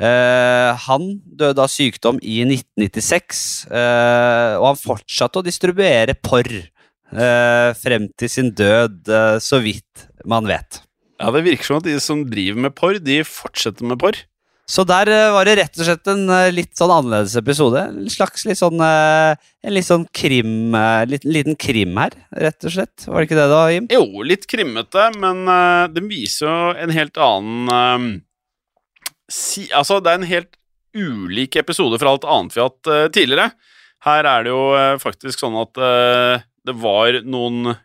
eh, 0.00 0.86
han 0.86 1.08
døde 1.24 1.62
av 1.62 1.72
sykdom 1.72 2.20
i 2.22 2.42
1996, 2.44 3.42
eh, 3.70 4.54
og 4.60 4.70
han 4.70 4.80
fortsatte 4.80 5.40
å 5.40 5.46
distribuere 5.46 6.16
porr 6.20 6.52
eh, 6.56 7.70
frem 7.80 8.10
til 8.18 8.32
sin 8.32 8.52
død, 8.56 9.10
så 9.42 9.62
vidt 9.64 10.08
man 10.28 10.48
vet. 10.48 10.82
Ja, 11.20 11.32
Det 11.32 11.46
virker 11.46 11.64
som 11.64 11.80
at 11.80 11.88
de 11.88 11.98
som 12.02 12.26
driver 12.28 12.66
med 12.68 12.76
porr, 12.76 13.00
de 13.00 13.22
fortsetter 13.24 13.88
med 13.88 14.00
porr. 14.02 14.18
Så 14.66 14.82
der 14.82 15.06
var 15.30 15.46
det 15.46 15.60
rett 15.60 15.78
og 15.78 15.86
slett 15.86 16.08
en 16.10 16.26
litt 16.50 16.72
sånn 16.74 16.90
annerledes 16.90 17.36
episode. 17.38 17.84
En 17.86 18.10
slags 18.10 18.42
litt 18.48 18.58
sånn 18.58 18.82
En 18.82 19.70
litt 19.70 19.86
sånn 19.86 20.08
krim 20.10 20.74
eh, 20.74 21.04
liten, 21.06 21.30
liten 21.30 21.54
krim 21.54 21.94
her, 22.00 22.16
rett 22.34 22.66
og 22.66 22.74
slett. 22.74 23.06
Var 23.06 23.14
det 23.14 23.28
ikke 23.28 23.38
det 23.38 23.46
da, 23.52 23.60
Jim? 23.70 23.86
Jo, 23.94 24.02
litt 24.26 24.48
krimmete, 24.50 25.06
men 25.22 25.46
uh, 25.46 25.86
den 25.94 26.10
viser 26.10 26.50
jo 26.50 26.74
en 26.82 26.94
helt 26.98 27.22
annen 27.22 28.18
si, 29.30 29.66
Altså, 29.72 30.00
det 30.00 30.12
er 30.12 30.20
en 30.20 30.30
helt 30.30 30.54
ulik 30.96 31.58
episode 31.60 31.98
fra 32.00 32.14
alt 32.14 32.26
annet 32.28 32.54
vi 32.54 32.62
har 32.62 32.70
hatt 32.70 32.90
uh, 32.90 33.08
tidligere. 33.12 33.50
Her 34.06 34.28
er 34.30 34.46
det 34.46 34.52
jo 34.52 34.62
uh, 34.76 34.94
faktisk 35.02 35.42
sånn 35.42 35.58
at 35.60 35.80
uh, 35.80 36.44
det 36.66 36.76
var 36.82 37.20
noen 37.26 37.76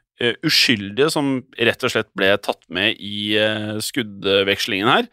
uskyldige 0.45 1.07
som 1.09 1.39
rett 1.57 1.81
og 1.81 1.89
slett 1.89 2.11
ble 2.13 2.27
tatt 2.45 2.59
med 2.69 2.99
i 3.01 3.33
skuddvekslingen 3.81 4.85
her. 4.85 5.07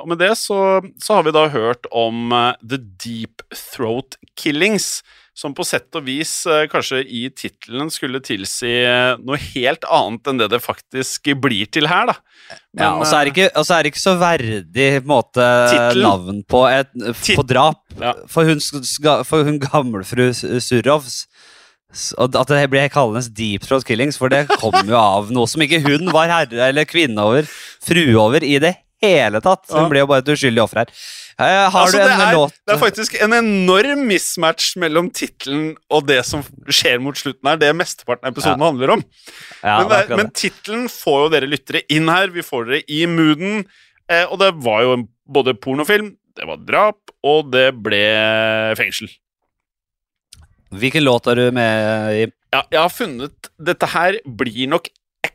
Og 0.00 0.06
med 0.08 0.16
det 0.22 0.30
så, 0.40 0.80
så 0.96 1.18
har 1.18 1.26
vi 1.26 1.34
da 1.36 1.42
hørt 1.52 1.84
om 1.92 2.32
The 2.64 2.78
Deep 2.80 3.44
Throat 3.52 4.16
Killings, 4.32 5.02
som 5.34 5.54
på 5.56 5.64
sett 5.64 5.96
og 5.96 6.04
vis 6.04 6.30
eh, 6.50 6.66
kanskje 6.70 7.00
i 7.02 7.22
tittelen 7.32 7.88
skulle 7.92 8.20
tilsi 8.24 8.72
eh, 8.84 9.14
noe 9.24 9.38
helt 9.54 9.86
annet 9.88 10.28
enn 10.28 10.42
det 10.42 10.50
det 10.52 10.60
faktisk 10.60 11.32
blir 11.40 11.70
til 11.72 11.88
her, 11.88 12.10
da. 12.12 12.16
ja, 12.76 12.90
og 12.98 13.06
så 13.08 13.18
er, 13.18 13.24
det 13.24 13.32
ikke, 13.32 13.48
og 13.56 13.66
så 13.66 13.76
er 13.76 13.82
det 13.84 13.94
ikke 13.94 14.04
så 14.04 14.14
verdig 14.20 14.90
måte, 15.08 15.48
navn 15.96 16.42
på, 16.44 16.66
et, 16.68 16.92
på 17.32 17.46
drap. 17.48 17.80
Ja. 17.96 18.12
For, 18.28 18.48
hun, 18.48 18.60
for 19.28 19.48
hun 19.48 19.60
gamlefru 19.62 20.30
Surovs 20.36 21.24
og 22.16 22.36
At 22.40 22.48
det 22.48 22.70
ble 22.72 22.86
kallende 22.88 23.20
deep 23.36 23.66
throat 23.66 23.84
killings, 23.84 24.16
for 24.16 24.32
det 24.32 24.46
kom 24.54 24.78
jo 24.88 24.96
av 24.96 25.28
noe 25.34 25.48
som 25.50 25.60
ikke 25.60 25.82
hun 25.84 26.08
var 26.14 26.30
herre 26.30 26.70
eller 26.70 26.88
kvinne 26.88 27.20
over, 27.20 27.44
frue 27.84 28.14
over, 28.16 28.40
i 28.40 28.56
det 28.62 28.78
hele 29.02 29.42
tatt. 29.44 29.66
Hun 29.68 29.90
ble 29.90 30.00
jo 30.00 30.08
bare 30.08 30.24
et 30.24 30.30
uskyldig 30.32 30.62
offer 30.64 30.82
her. 30.82 30.94
Eh, 31.42 31.66
har 31.74 31.82
Altså, 31.82 31.98
du 31.98 32.02
en 32.04 32.10
det, 32.12 32.26
er, 32.26 32.36
låt 32.36 32.56
det 32.62 32.74
er 32.74 32.80
faktisk 32.80 33.16
en 33.24 33.36
enorm 33.36 34.04
mismatch 34.08 34.72
mellom 34.80 35.10
tittelen 35.14 35.72
og 35.92 36.06
det 36.08 36.20
som 36.28 36.44
skjer 36.68 37.00
mot 37.02 37.18
slutten 37.18 37.50
her. 37.50 37.60
Det 37.60 37.70
mesteparten 37.76 38.28
av 38.28 38.34
episoden 38.36 38.64
handler 38.64 38.94
om. 38.96 39.04
ja, 39.62 39.78
men 39.82 39.92
det 39.92 40.18
men 40.20 40.30
tittelen 40.36 40.86
får 40.92 41.24
jo 41.24 41.32
dere 41.34 41.50
lyttere 41.50 41.82
inn 41.92 42.10
her. 42.12 42.30
Vi 42.34 42.44
får 42.46 42.68
dere 42.70 42.82
i 42.86 43.02
mooden. 43.10 43.64
Eh, 44.10 44.24
og 44.28 44.38
det 44.42 44.52
var 44.62 44.84
jo 44.86 44.96
både 45.32 45.54
pornofilm, 45.58 46.14
det 46.36 46.46
var 46.48 46.60
drap, 46.66 47.12
og 47.24 47.52
det 47.52 47.68
ble 47.84 48.02
fengsel. 48.78 49.10
Hvilken 50.72 51.04
låt 51.04 51.28
har 51.28 51.36
du 51.36 51.50
med, 51.52 52.16
Jim? 52.16 52.32
Ja, 52.52 52.62
jeg 52.72 52.80
har 52.80 52.92
funnet 52.92 53.50
Dette 53.60 53.88
her 53.92 54.18
blir 54.24 54.68
nok 54.72 54.88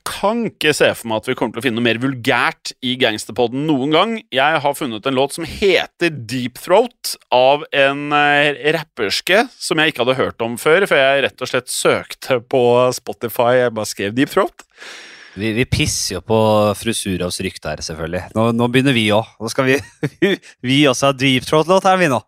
kan 0.07 0.45
ikke 0.47 0.71
se 0.75 0.87
for 0.95 1.09
meg 1.11 1.21
at 1.21 1.27
vi 1.29 1.35
kommer 1.37 1.55
til 1.55 1.61
å 1.61 1.65
finne 1.65 1.79
noe 1.79 1.87
mer 1.89 1.99
vulgært 2.01 2.71
i 2.85 2.95
Gangsterpodden 2.99 3.65
noen 3.67 3.93
gang. 3.93 4.13
Jeg 4.33 4.61
har 4.63 4.77
funnet 4.77 5.05
en 5.07 5.17
låt 5.17 5.35
som 5.35 5.47
heter 5.47 6.13
Deep 6.29 6.61
Throat, 6.63 7.17
av 7.35 7.65
en 7.75 8.15
eh, 8.15 8.63
rapperske 8.77 9.43
som 9.53 9.81
jeg 9.81 9.91
ikke 9.93 10.05
hadde 10.05 10.17
hørt 10.21 10.45
om 10.45 10.55
før, 10.61 10.87
før 10.89 11.03
jeg 11.03 11.27
rett 11.27 11.43
og 11.43 11.51
slett 11.51 11.73
søkte 11.73 12.39
på 12.47 12.63
Spotify. 12.95 13.51
Jeg 13.59 13.75
bare 13.77 13.91
skrev 13.91 14.17
Deep 14.17 14.33
Throat. 14.33 14.65
Vi, 15.37 15.51
vi 15.53 15.67
pisser 15.69 16.17
jo 16.17 16.23
på 16.25 16.39
fru 16.79 16.93
Surovs 16.97 17.37
rykte 17.45 17.69
her, 17.69 17.83
selvfølgelig. 17.85 18.31
Nå, 18.33 18.49
nå 18.57 18.69
begynner 18.73 18.95
vi 18.95 19.05
òg. 19.13 19.35
Nå 19.37 19.51
skal 19.53 19.67
vi 19.69 19.77
Vi 20.65 20.79
også 20.89 21.11
ha 21.11 21.17
deep 21.17 21.45
throat-låt 21.45 21.85
her, 21.85 21.99
vi 22.01 22.09
nå. 22.09 22.23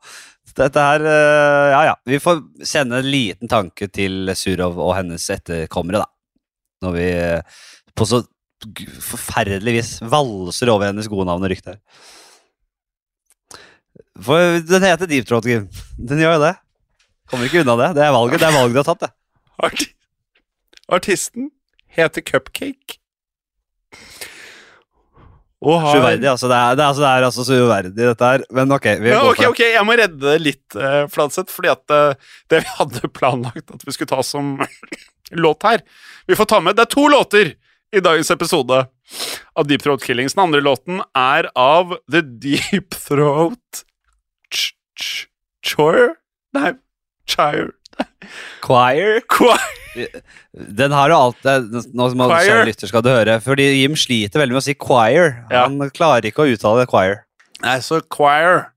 Dette 0.59 0.83
her 0.83 1.05
eh, 1.07 1.71
Ja 1.73 1.81
ja. 1.87 1.97
Vi 2.09 2.19
får 2.21 2.43
sende 2.67 2.99
en 2.99 3.09
liten 3.09 3.49
tanke 3.49 3.87
til 3.93 4.29
Surov 4.37 4.77
og 4.81 4.93
hennes 4.97 5.25
etterkommere, 5.33 6.03
da. 6.03 6.18
Når 6.83 6.95
vi 6.95 7.05
eh, 7.11 7.59
på 7.97 8.07
så 8.07 8.21
forferdelig 9.03 9.75
vis 9.77 9.91
valser 10.03 10.71
over 10.73 10.89
hennes 10.89 11.07
gode 11.11 11.27
navn 11.29 11.43
og 11.45 11.51
rykte. 11.51 11.77
For 14.19 14.59
den 14.67 14.83
heter 14.83 15.07
Deep 15.07 15.27
Throat, 15.27 15.47
Kim. 15.47 15.69
Den 15.95 16.19
gjør 16.19 16.35
jo 16.37 16.43
det. 16.43 16.55
Kommer 17.29 17.47
ikke 17.47 17.63
unna 17.63 17.77
det. 17.79 17.93
Det 17.99 18.03
er 18.03 18.15
valget, 18.15 18.41
det 18.41 18.49
er 18.49 18.57
valget 18.57 18.75
du 18.75 18.81
har 18.81 18.89
tatt, 18.89 19.05
det. 19.05 19.11
Arti 19.59 19.89
Artisten 20.89 21.51
heter 21.93 22.23
Cupcake. 22.25 22.97
Og 25.61 25.81
har 25.83 25.91
Så 25.91 26.03
altså. 26.31 26.47
Det 26.47 26.55
er, 26.55 26.75
det, 26.75 26.83
er, 26.83 26.87
altså, 26.87 27.01
det 27.03 27.09
er 27.09 27.25
altså 27.27 27.43
så 27.43 27.55
uverdig, 27.59 27.91
dette 27.97 28.27
her. 28.29 28.43
Men 28.55 28.71
ok. 28.71 28.85
Vi 29.01 29.09
Ja, 29.11 29.19
går 29.19 29.31
okay, 29.33 29.35
for 29.35 29.41
det. 29.43 29.49
ok, 29.49 29.59
Jeg 29.73 29.85
må 29.89 29.95
redde 29.99 30.19
det 30.23 30.35
litt, 30.41 30.75
uh, 30.79 31.01
Fladseth, 31.11 31.51
fordi 31.51 31.71
at 31.73 31.83
uh, 31.91 32.29
det 32.49 32.61
vi 32.63 32.75
hadde 32.77 33.09
planlagt 33.11 33.73
at 33.75 33.83
vi 33.83 33.91
skulle 33.91 34.07
ta 34.13 34.21
som 34.23 34.53
låt 35.45 35.63
her 35.67 35.83
Vi 36.31 36.35
får 36.39 36.45
ta 36.49 36.59
med 36.63 36.75
Det 36.79 36.85
er 36.87 36.93
to 36.95 37.03
låter 37.11 37.51
i 37.91 37.99
dagens 38.05 38.29
episode 38.31 38.79
av 39.57 39.65
Deep 39.67 39.81
Throat 39.81 40.03
Killings. 40.05 40.35
Den 40.37 40.43
andre 40.45 40.61
låten 40.61 41.01
er 41.17 41.49
av 41.57 41.95
The 42.11 42.21
Deep 42.21 42.93
Throat 42.95 43.83
Ch- 44.53 44.75
Ch- 44.95 45.25
Choir? 45.65 46.13
Nei, 46.55 46.75
Chire 47.27 47.71
Choir. 48.63 49.19
Choir. 49.27 49.78
Den 50.79 50.95
har 50.95 51.11
jo 51.11 51.19
alt 51.27 51.47
Nå 51.69 52.09
som 52.11 52.23
Choir. 52.23 52.47
kjære 52.47 52.65
lytter 52.71 52.91
skal 52.91 53.05
du 53.05 53.11
høre. 53.11 53.39
Fordi 53.43 53.69
Jim 53.81 53.97
sliter 53.99 54.41
veldig 54.41 54.57
med 54.57 54.63
å 54.63 54.67
si 54.67 54.75
choir. 54.79 55.39
Ja. 55.51 55.67
Han 55.67 55.91
klarer 55.95 56.29
ikke 56.29 56.45
å 56.45 56.53
uttale 56.53 56.87
choir. 56.89 57.23
Nei, 57.63 57.79
så 57.83 58.01
Choir. 58.13 58.69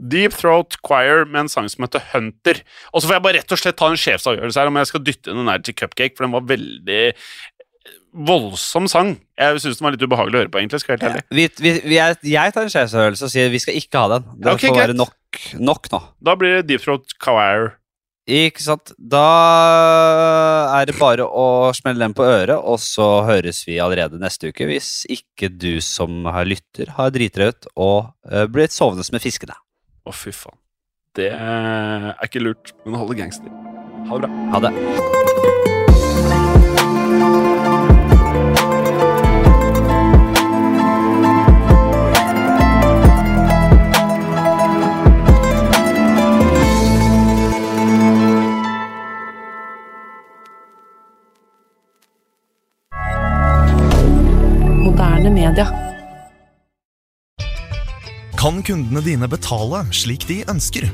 Deep 0.00 0.32
Throat 0.32 0.78
Choir 0.80 1.26
med 1.28 1.42
en 1.44 1.50
sang 1.52 1.68
som 1.68 1.84
heter 1.84 2.02
Hunter. 2.14 2.62
Og 2.94 3.02
så 3.02 3.10
får 3.10 3.18
jeg 3.18 3.24
bare 3.26 3.40
rett 3.40 3.52
og 3.52 3.60
slett 3.60 3.76
ta 3.76 3.90
en 3.90 4.00
sjefsavgjørelse 4.00 4.62
her 4.62 4.70
om 4.70 4.78
jeg 4.80 4.88
skal 4.88 5.02
dytte 5.04 5.34
den 5.36 5.50
her 5.50 5.64
til 5.64 5.76
Cupcake, 5.76 6.14
for 6.16 6.24
den 6.24 6.32
var 6.32 6.46
veldig 6.48 7.02
voldsom 8.10 8.88
sang. 8.90 9.12
Jeg 9.38 9.60
syns 9.62 9.78
den 9.78 9.86
var 9.86 9.94
litt 9.94 10.04
ubehagelig 10.04 10.38
å 10.38 10.42
høre 10.42 10.52
på, 10.52 10.60
egentlig. 10.62 10.80
skal 10.82 10.96
jeg 10.96 11.02
helt 11.04 11.20
ærlig. 11.30 11.50
Vi, 11.62 11.74
vi, 11.84 11.98
er, 12.00 12.16
jeg 12.26 12.54
tar 12.56 12.66
en 12.66 12.72
sjefsavgjørelse 12.72 13.28
og 13.28 13.34
sier 13.34 13.52
vi 13.52 13.60
skal 13.62 13.76
ikke 13.78 14.02
ha 14.02 14.14
den. 14.16 14.30
Det 14.40 14.54
okay, 14.56 14.72
får 14.72 14.80
være 14.80 14.96
nok, 14.98 15.42
nok 15.60 15.92
nå. 15.92 16.02
Da 16.30 16.36
blir 16.40 16.58
det 16.58 16.64
Deep 16.70 16.86
Throat 16.86 17.14
Choir. 17.22 17.74
Ikke 18.30 18.62
sant? 18.62 18.92
Da 18.94 19.26
er 20.78 20.86
det 20.86 20.94
bare 21.00 21.26
å 21.26 21.72
smelle 21.74 22.04
den 22.04 22.14
på 22.14 22.22
øret, 22.22 22.54
og 22.54 22.78
så 22.82 23.24
høres 23.26 23.64
vi 23.66 23.80
allerede 23.82 24.20
neste 24.22 24.52
uke. 24.52 24.68
Hvis 24.70 25.02
ikke 25.10 25.50
du 25.50 25.80
som 25.82 26.28
har 26.30 26.46
lytter 26.46 26.94
har 26.98 27.10
driti 27.14 27.42
deg 27.42 27.56
ut 27.56 27.70
og 27.74 28.12
uh, 28.30 28.46
blitt 28.46 28.76
sovende 28.76 29.06
med 29.10 29.24
fiskene. 29.24 29.58
Å, 30.06 30.14
fy 30.14 30.34
faen. 30.34 30.58
Det 31.18 31.32
er 31.34 32.12
ikke 32.22 32.44
lurt, 32.44 32.70
men 32.86 33.00
holder 33.00 33.18
gangster. 33.24 33.50
Ha 34.06 34.14
det 34.14 34.28
bra. 34.28 34.48
Ha 34.54 34.64
det. 34.68 35.29
moderne 55.20 55.34
media. 55.34 55.66
Kan 58.38 58.62
kundene 58.62 59.00
dine 59.04 59.28
betale 59.28 59.84
slik 59.92 60.26
de 60.28 60.40
ønsker? 60.48 60.88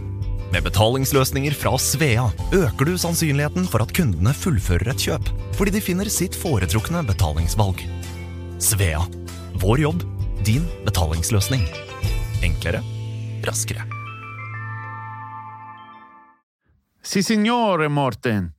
Med 0.53 0.63
betalingsløsninger 0.63 1.55
fra 1.55 1.77
Svea 1.79 2.27
øker 2.55 2.87
du 2.87 2.97
sannsynligheten 2.99 3.67
for 3.71 3.83
at 3.83 3.93
kundene 3.95 4.33
fullfører 4.35 4.91
et 4.91 5.03
kjøp, 5.07 5.31
fordi 5.59 5.77
de 5.77 5.83
finner 5.83 6.11
sitt 6.11 6.35
foretrukne 6.39 7.05
betalingsvalg. 7.07 7.83
Svea 8.63 9.05
vår 9.63 9.85
jobb, 9.85 10.03
din 10.47 10.67
betalingsløsning. 10.87 11.63
Enklere, 12.47 12.83
raskere. 13.47 13.87
Si 17.07 17.23
signore, 17.23 17.89
Morten. 17.89 18.51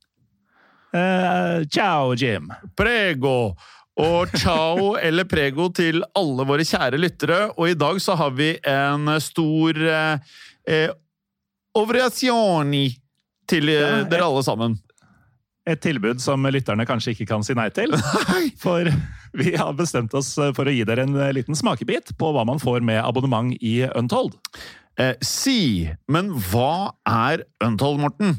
Uh, 0.88 1.66
ciao, 1.68 2.14
Jim. 2.16 2.48
Prego. 2.76 3.54
Og 3.98 4.30
ciao 4.38 4.92
eller 4.96 5.26
prego 5.26 5.68
til 5.74 6.04
alle 6.14 6.44
våre 6.46 6.66
kjære 6.66 7.00
lyttere. 7.00 7.38
Og 7.58 7.72
i 7.72 7.78
dag 7.78 7.98
så 8.02 8.14
har 8.18 8.30
vi 8.38 8.52
en 8.62 9.10
stor 9.22 9.80
eh, 9.82 10.36
eh, 10.70 10.90
til 13.48 13.72
eh, 13.72 14.04
dere 14.06 14.28
alle 14.28 14.44
sammen. 14.46 14.76
Et 15.68 15.80
tilbud 15.82 16.22
som 16.22 16.46
lytterne 16.46 16.86
kanskje 16.88 17.12
ikke 17.12 17.26
kan 17.32 17.42
si 17.44 17.56
nei 17.58 17.68
til. 17.74 17.92
For 18.62 18.86
vi 19.36 19.56
har 19.58 19.74
bestemt 19.76 20.14
oss 20.16 20.30
for 20.56 20.64
å 20.64 20.72
gi 20.72 20.86
dere 20.88 21.04
en 21.04 21.18
liten 21.36 21.58
smakebit 21.58 22.14
på 22.18 22.30
hva 22.32 22.46
man 22.48 22.62
får 22.62 22.80
med 22.80 23.02
abonnement 23.02 23.52
i 23.60 23.82
Untold. 23.98 24.38
Eh, 24.98 25.18
si, 25.20 25.90
men 26.08 26.30
hva 26.48 26.94
er 27.04 27.44
Untold, 27.66 28.00
Morten? 28.00 28.38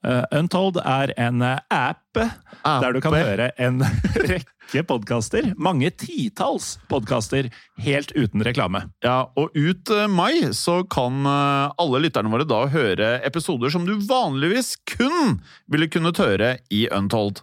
Uh, 0.00 0.24
Untold 0.32 0.78
er 0.80 1.10
en 1.20 1.42
app, 1.44 2.16
app 2.16 2.80
der 2.80 2.94
du 2.96 3.02
kan 3.04 3.12
høre 3.12 3.50
en 3.60 3.82
rekke 4.30 4.59
podkaster. 4.86 5.50
Mange 5.58 5.90
titalls 5.90 6.76
podkaster 6.90 7.50
helt 7.82 8.14
uten 8.14 8.44
reklame. 8.46 8.84
Ja, 9.04 9.32
og 9.34 9.54
ut 9.58 9.90
eh, 9.90 10.06
mai 10.06 10.52
så 10.56 10.80
kan 10.86 11.26
eh, 11.26 11.74
alle 11.82 12.02
lytterne 12.06 12.30
våre 12.32 12.46
da 12.48 12.64
høre 12.70 13.12
episoder 13.26 13.74
som 13.74 13.86
du 13.88 13.96
vanligvis 13.98 14.76
kun 14.94 15.40
ville 15.70 15.90
kunnet 15.90 16.22
høre 16.22 16.56
i 16.70 16.86
Untold. 16.94 17.42